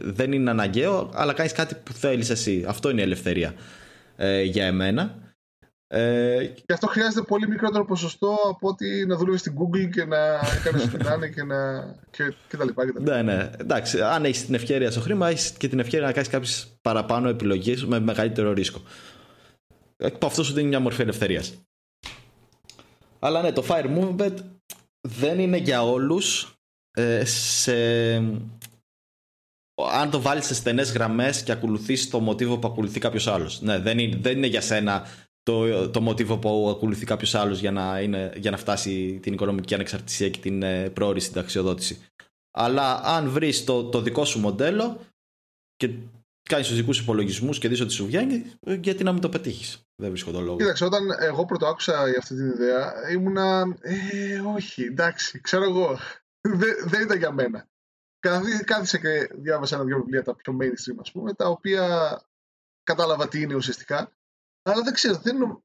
[0.02, 2.66] δεν είναι αναγκαίο, αλλά κάνεις κάτι που θέλεις εσύ.
[2.68, 3.54] Αυτό είναι η ελευθερία
[4.16, 5.16] ε, για εμένα.
[5.90, 10.18] Ε, και αυτό χρειάζεται πολύ μικρότερο ποσοστό από ότι να δουλεύεις στην Google και να
[10.64, 11.86] κάνεις σπινάνε και, να...
[12.12, 12.86] και, και τα λοιπά.
[12.86, 13.22] Και τα λοιπά.
[13.22, 13.50] Ναι, ναι.
[13.58, 17.30] Εντάξει, αν έχεις την ευκαιρία στο χρήμα, έχεις και την ευκαιρία να κάνεις κάποιες παραπάνω
[17.30, 18.82] επιλογές με μεγαλύτερο ρίσκο.
[20.22, 21.54] Αυτό σου δίνει μια μορφή ελευθερίας.
[23.20, 24.36] Αλλά ναι, το Fire Movement
[25.02, 26.58] δεν είναι για όλους
[26.92, 27.74] ε, σε,
[29.86, 33.62] αν το βάλεις σε στενές γραμμές και ακολουθήσει το μοτίβο που ακολουθεί κάποιος άλλος.
[33.62, 35.08] Ναι, δεν είναι, δεν είναι για σένα
[35.44, 38.02] το, το μοτίβο που ακολουθεί κάποιος άλλος για, να
[38.36, 42.02] για να φτάσει την οικονομική ανεξαρτησία και την ε, πρόορη συνταξιοδότηση.
[42.52, 45.00] Αλλά αν βρεις το, το δικό σου μοντέλο
[45.76, 45.90] και
[46.50, 48.52] κάνεις τους δικούς υπολογισμούς και δεις ότι σου βγαίνει,
[48.82, 50.58] γιατί να μην το πετύχεις; Δεν βρίσκω τον λόγο.
[50.58, 53.78] Κοίταξε, όταν εγώ πρώτο άκουσα για αυτή την ιδέα, ήμουνα.
[53.82, 55.98] Ε, όχι, εντάξει, ξέρω εγώ.
[56.60, 57.68] Δεν, δεν ήταν για μένα
[58.66, 61.86] κάθισα και διάβασα ένα-δυο βιβλία τα πιο mainstream, ας πούμε, τα οποία
[62.84, 64.12] κατάλαβα τι είναι ουσιαστικά.
[64.62, 65.64] Αλλά δεν ξέρω, δεν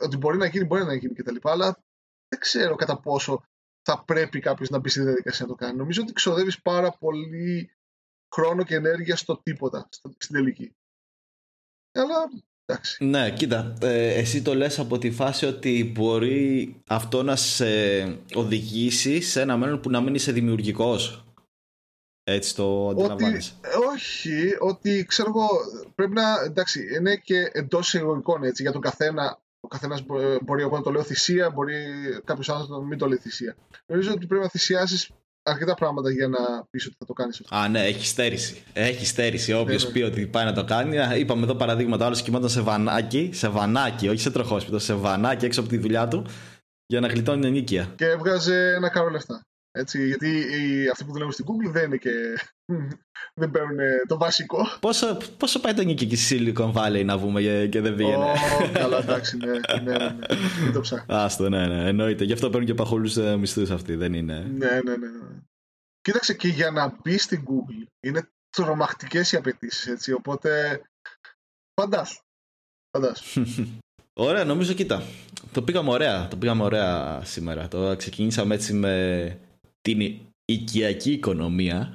[0.00, 1.36] ότι μπορεί να γίνει, μπορεί να γίνει κτλ.
[1.42, 1.84] Αλλά
[2.28, 3.42] δεν ξέρω κατά πόσο
[3.82, 5.76] θα πρέπει κάποιος να μπει στη διαδικασία να το κάνει.
[5.76, 7.70] Νομίζω ότι ξοδεύεις πάρα πολύ
[8.34, 10.76] χρόνο και ενέργεια στο τίποτα, στην τελική.
[11.92, 12.14] Αλλά
[12.64, 13.04] εντάξει.
[13.04, 17.66] Ναι, κοίτα, ε, εσύ το λες από τη φάση ότι μπορεί αυτό να σε
[18.34, 21.25] οδηγήσει σε ένα μέλλον που να μην είσαι δημιουργικός.
[22.28, 23.52] Έτσι το αντιλαμβάνεσαι.
[23.92, 25.48] όχι, ότι ξέρω εγώ,
[25.94, 26.22] πρέπει να.
[26.44, 29.38] Εντάξει, είναι και εντός εισαγωγικών έτσι για τον καθένα.
[29.60, 30.02] Ο καθένας
[30.42, 31.74] μπορεί εγώ να το λέω θυσία, μπορεί
[32.24, 33.56] κάποιος άλλος να μην το λέει θυσία.
[33.86, 37.56] Νομίζω ότι πρέπει να θυσιάσει αρκετά πράγματα για να πεις ότι θα το κάνεις αυτό.
[37.56, 38.62] Α, ναι, έχει στέρηση.
[38.72, 39.52] Έχει στέρηση.
[39.52, 39.94] Όποιος ναι, ναι.
[39.94, 41.18] πει ότι πάει να το κάνει.
[41.18, 42.06] Είπαμε εδώ παραδείγματα.
[42.06, 46.08] Άλλος κοιμόταν σε βανάκι, σε βανάκι, όχι σε τροχόσπιτο, σε βανάκι έξω από τη δουλειά
[46.08, 46.26] του
[46.86, 47.92] για να γλιτώνει την ενίκεια.
[47.96, 49.40] Και έβγαζε ένα κάρο λεφτά.
[49.76, 52.10] Έτσι, γιατί οι, αυτοί που δουλεύουν στην Google δεν είναι και.
[53.40, 54.66] δεν παίρνουν το βασικό.
[54.80, 58.24] Πόσο, πόσο πάει το νίκη εκεί στη Silicon Valley να βούμε και δεν πήγαινε.
[58.24, 59.50] Oh, καλά, εντάξει, ναι.
[59.50, 60.26] ναι, ναι, ναι.
[60.64, 61.14] Δεν το ψάχνω.
[61.14, 62.24] Άστο, ναι, ναι, εννοείται.
[62.24, 64.38] Γι' αυτό παίρνουν και παχούλου ε, μισθούς αυτοί, δεν είναι.
[64.38, 65.40] Ναι, ναι, ναι, ναι.
[66.00, 70.12] Κοίταξε και για να μπεις στην Google είναι τρομακτικές οι απαιτήσεις, έτσι.
[70.12, 70.80] Οπότε.
[71.80, 72.20] Φαντάσου.
[72.96, 73.42] Φαντάσου.
[74.18, 75.02] Ωραία, νομίζω, κοίτα.
[75.52, 76.28] Το πήγαμε ωραία.
[76.28, 77.68] Το πήγαμε ωραία σήμερα.
[77.68, 79.38] Το ξεκινήσαμε έτσι με
[79.86, 81.92] την οικιακή οικονομία,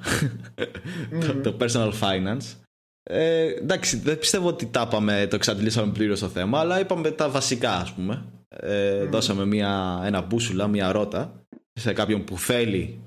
[1.42, 2.56] το, personal finance.
[3.02, 7.28] Ε, εντάξει, δεν πιστεύω ότι τα είπαμε, το εξαντλήσαμε πλήρως το θέμα, αλλά είπαμε τα
[7.28, 8.24] βασικά, ας πούμε.
[8.48, 13.00] Ε, Δώσαμε μια, ένα μπούσουλα, μια ρότα σε κάποιον που θέλει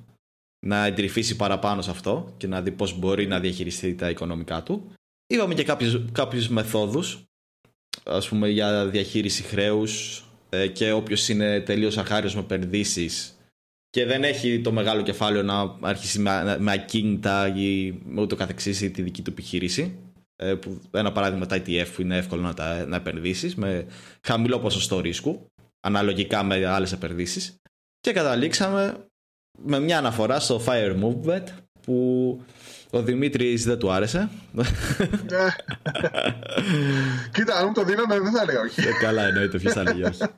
[0.65, 4.91] να εντρυφήσει παραπάνω σε αυτό και να δει πώς μπορεί να διαχειριστεί τα οικονομικά του.
[5.27, 7.23] Είπαμε και κάποιους, κάποιους μεθόδους,
[8.03, 13.34] ας πούμε για διαχείριση χρέους ε, και όποιος είναι τελείως αχάριος με επενδύσεις
[13.95, 18.81] και δεν έχει το μεγάλο κεφάλαιο να αρχίσει με, με ακίνητα ή με ούτω καθεξής
[18.81, 19.99] ή τη δική του επιχείρηση.
[20.35, 23.85] Ε, που ένα παράδειγμα τα ETF που είναι εύκολο να, τα, να επενδύσεις με
[24.21, 25.45] χαμηλό ποσοστό ρίσκου
[25.79, 27.55] αναλογικά με άλλες επενδύσεις
[27.99, 29.07] και καταλήξαμε
[29.61, 31.43] με μια αναφορά στο Fire Movement
[31.81, 32.41] που
[32.89, 34.29] ο Δημήτρης δεν του άρεσε.
[34.51, 34.63] Ναι.
[37.33, 38.81] Κοίτα, αν μου το δίνανε δεν θα έλεγα όχι.
[38.81, 40.21] Ε, καλά εννοείται, ποιος θα έλεγε όχι.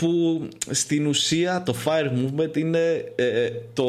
[0.00, 3.86] που στην ουσία το fire movement είναι ε, ε, το,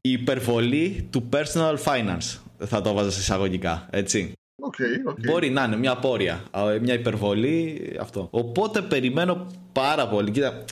[0.00, 2.38] η υπερβολή του personal finance.
[2.58, 4.32] Θα το βάζω σε εισαγωγικά, έτσι.
[4.60, 5.24] Okay, okay.
[5.26, 6.44] Μπορεί να είναι μια πόρια,
[6.80, 8.28] μια υπερβολή, αυτό.
[8.30, 10.30] Οπότε περιμένω πάρα πολύ.
[10.30, 10.64] Κοίτα, ε,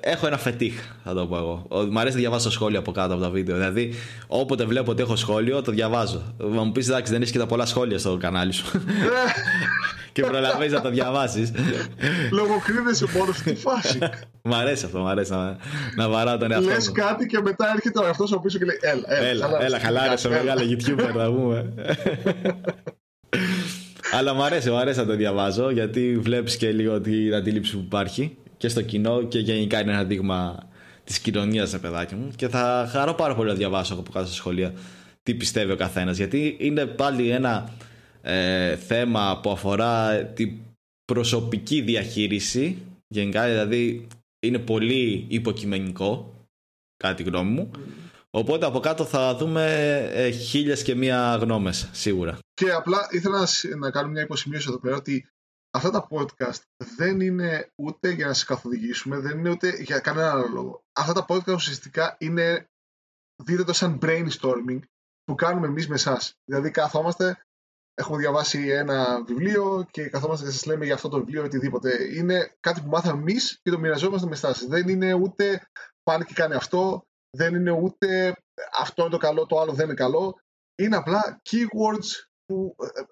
[0.00, 0.74] έχω ένα φετίχ,
[1.04, 1.66] θα το πω εγώ.
[1.90, 3.56] Μ' αρέσει να διαβάσω σχόλια από κάτω από τα βίντεο.
[3.56, 3.94] Δηλαδή,
[4.26, 6.34] όποτε βλέπω ότι έχω σχόλιο, το διαβάζω.
[6.38, 8.64] Μα μου πεις εντάξει, δεν έχει και τα πολλά σχόλια στο κανάλι σου.
[10.12, 11.52] και προλαβαίνεις να το διαβάσεις.
[12.32, 13.98] Λογοκρίνεσαι μόνο στη φάση.
[14.42, 15.56] μ' αρέσει αυτό, μ' αρέσει να,
[15.96, 16.74] να βαράω τον εαυτό μου.
[16.74, 20.28] Λε κάτι και μετά έρχεται ο εαυτός από πίσω και λέει Έλα, έλα, έλα, χαλάρωσε
[20.28, 21.72] μεγάλο YouTuber να πούμε.
[24.16, 27.82] Αλλά μου αρέσει, μου αρέσει να το διαβάζω γιατί βλέπεις και λίγο την αντίληψη που
[27.84, 30.68] υπάρχει και στο κοινό και γενικά είναι ένα δείγμα
[31.04, 32.30] της κοινωνίας, παιδάκι μου.
[32.36, 34.72] Και θα χαρώ πάρα πολύ να διαβάσω από κάτω στα σχολεία
[35.22, 36.16] τι πιστεύει ο καθένας.
[36.16, 37.72] Γιατί είναι πάλι ένα
[38.22, 40.52] ε, θέμα που αφορά την
[41.04, 42.78] προσωπική διαχείριση.
[43.08, 44.06] Γενικά, δηλαδή,
[44.40, 46.34] είναι πολύ υποκειμενικό,
[46.96, 47.70] κατά τη γνώμη μου.
[48.30, 49.64] Οπότε από κάτω θα δούμε
[50.12, 52.38] ε, χίλιες και μία γνώμες, σίγουρα.
[52.54, 55.26] Και απλά ήθελα να, να κάνω μια υποσημείωση εδώ πέρα ότι
[55.70, 56.60] αυτά τα podcast
[56.96, 60.82] δεν είναι ούτε για να σε καθοδηγήσουμε, δεν είναι ούτε για κανένα άλλο λόγο.
[60.92, 62.68] Αυτά τα podcast ουσιαστικά είναι,
[63.42, 64.78] δείτε το σαν brainstorming
[65.24, 66.34] που κάνουμε εμείς με εσάς.
[66.44, 67.42] Δηλαδή καθόμαστε,
[67.94, 72.16] έχουμε διαβάσει ένα βιβλίο και καθόμαστε και σας λέμε για αυτό το βιβλίο οτιδήποτε.
[72.16, 74.66] Είναι κάτι που μάθαμε εμείς και το μοιραζόμαστε με εσάς.
[74.66, 75.68] Δεν είναι ούτε
[76.02, 77.02] πάνε και κάνει αυτό,
[77.36, 78.36] δεν είναι ούτε
[78.78, 80.38] αυτό είναι το καλό, το άλλο δεν είναι καλό.
[80.78, 83.02] Είναι απλά keywords που ε,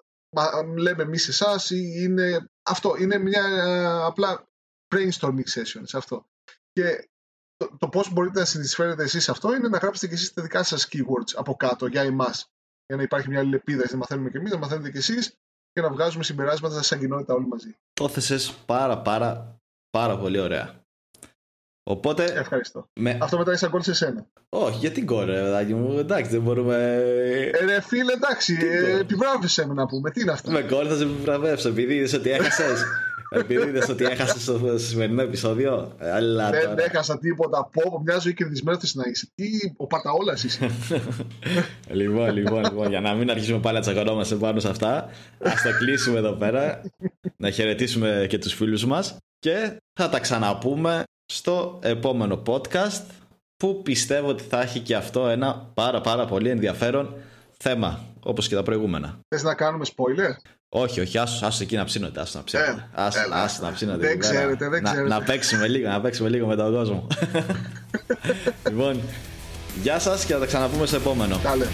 [0.77, 2.95] λέμε εμείς εσάς είναι αυτό.
[2.99, 4.47] Είναι μια ε, απλά
[4.95, 6.25] brainstorming session σε αυτό.
[6.71, 7.09] Και
[7.57, 10.41] το, το πώς μπορείτε να συνεισφέρετε εσείς σε αυτό είναι να γράψετε και εσείς τα
[10.41, 12.51] δικά σας keywords από κάτω για εμάς.
[12.85, 15.33] Για να υπάρχει μια αλληλεπίδραση, να μαθαίνουμε και εμείς, να μαθαίνετε και εσείς
[15.71, 17.75] και να βγάζουμε συμπεράσματα σαν κοινότητα όλοι μαζί.
[17.93, 19.59] Το θέσες πάρα πάρα
[19.89, 20.85] πάρα πολύ ωραία.
[21.89, 22.23] Οπότε.
[22.23, 22.89] Ευχαριστώ.
[22.93, 23.17] Με...
[23.21, 24.27] Αυτό μετά είσαι γκολ σε σένα.
[24.49, 25.97] Όχι, γιατί γκολ, ρε μου.
[25.99, 26.75] Εντάξει, δεν μπορούμε.
[27.53, 30.11] Ε, ρε φίλε, εντάξει, ε, επιβράβευσε με να πούμε.
[30.11, 30.51] Τι είναι αυτό.
[30.51, 32.83] Με γκολ θα σε επιβραβεύσω επειδή είδες ότι έχασες.
[33.29, 35.95] Επειδή είδες ότι έχασες στο σημερινό επεισόδιο.
[35.99, 36.83] Αλλά δεν τώρα...
[36.83, 37.69] έχασα τίποτα.
[37.73, 39.27] Πω, μια ζωή κερδισμένος θες να είσαι.
[39.35, 40.69] Τι, ο Παταόλας είσαι.
[41.99, 45.09] λοιπόν, λοιπόν, λοιπόν, για να μην αρχίσουμε πάλι να τσακωνόμαστε πάνω σε αυτά,
[45.43, 46.81] ας το κλείσουμε εδώ πέρα.
[47.37, 51.03] να χαιρετήσουμε και τους φίλους μας και θα τα ξαναπούμε
[51.33, 53.03] στο επόμενο podcast
[53.57, 57.15] που πιστεύω ότι θα έχει και αυτό ένα πάρα πάρα πολύ ενδιαφέρον
[57.57, 59.19] θέμα όπως και τα προηγούμενα.
[59.27, 60.51] Θες να κάνουμε spoiler?
[60.69, 62.89] Όχι, όχι, άσου, άσου εκεί να ψήνονται, άσου να ψήνονται.
[62.93, 64.07] Άσου, άσου να ψήνονται.
[64.07, 65.07] Δεν ξέρετε, δεν ξέρετε.
[65.07, 67.07] Να, να παίξουμε λίγο, να παίξουμε λίγο με τον κόσμο.
[68.69, 69.01] λοιπόν,
[69.81, 71.39] γεια σας και θα τα ξαναπούμε στο επόμενο.
[71.43, 71.65] Κάλε.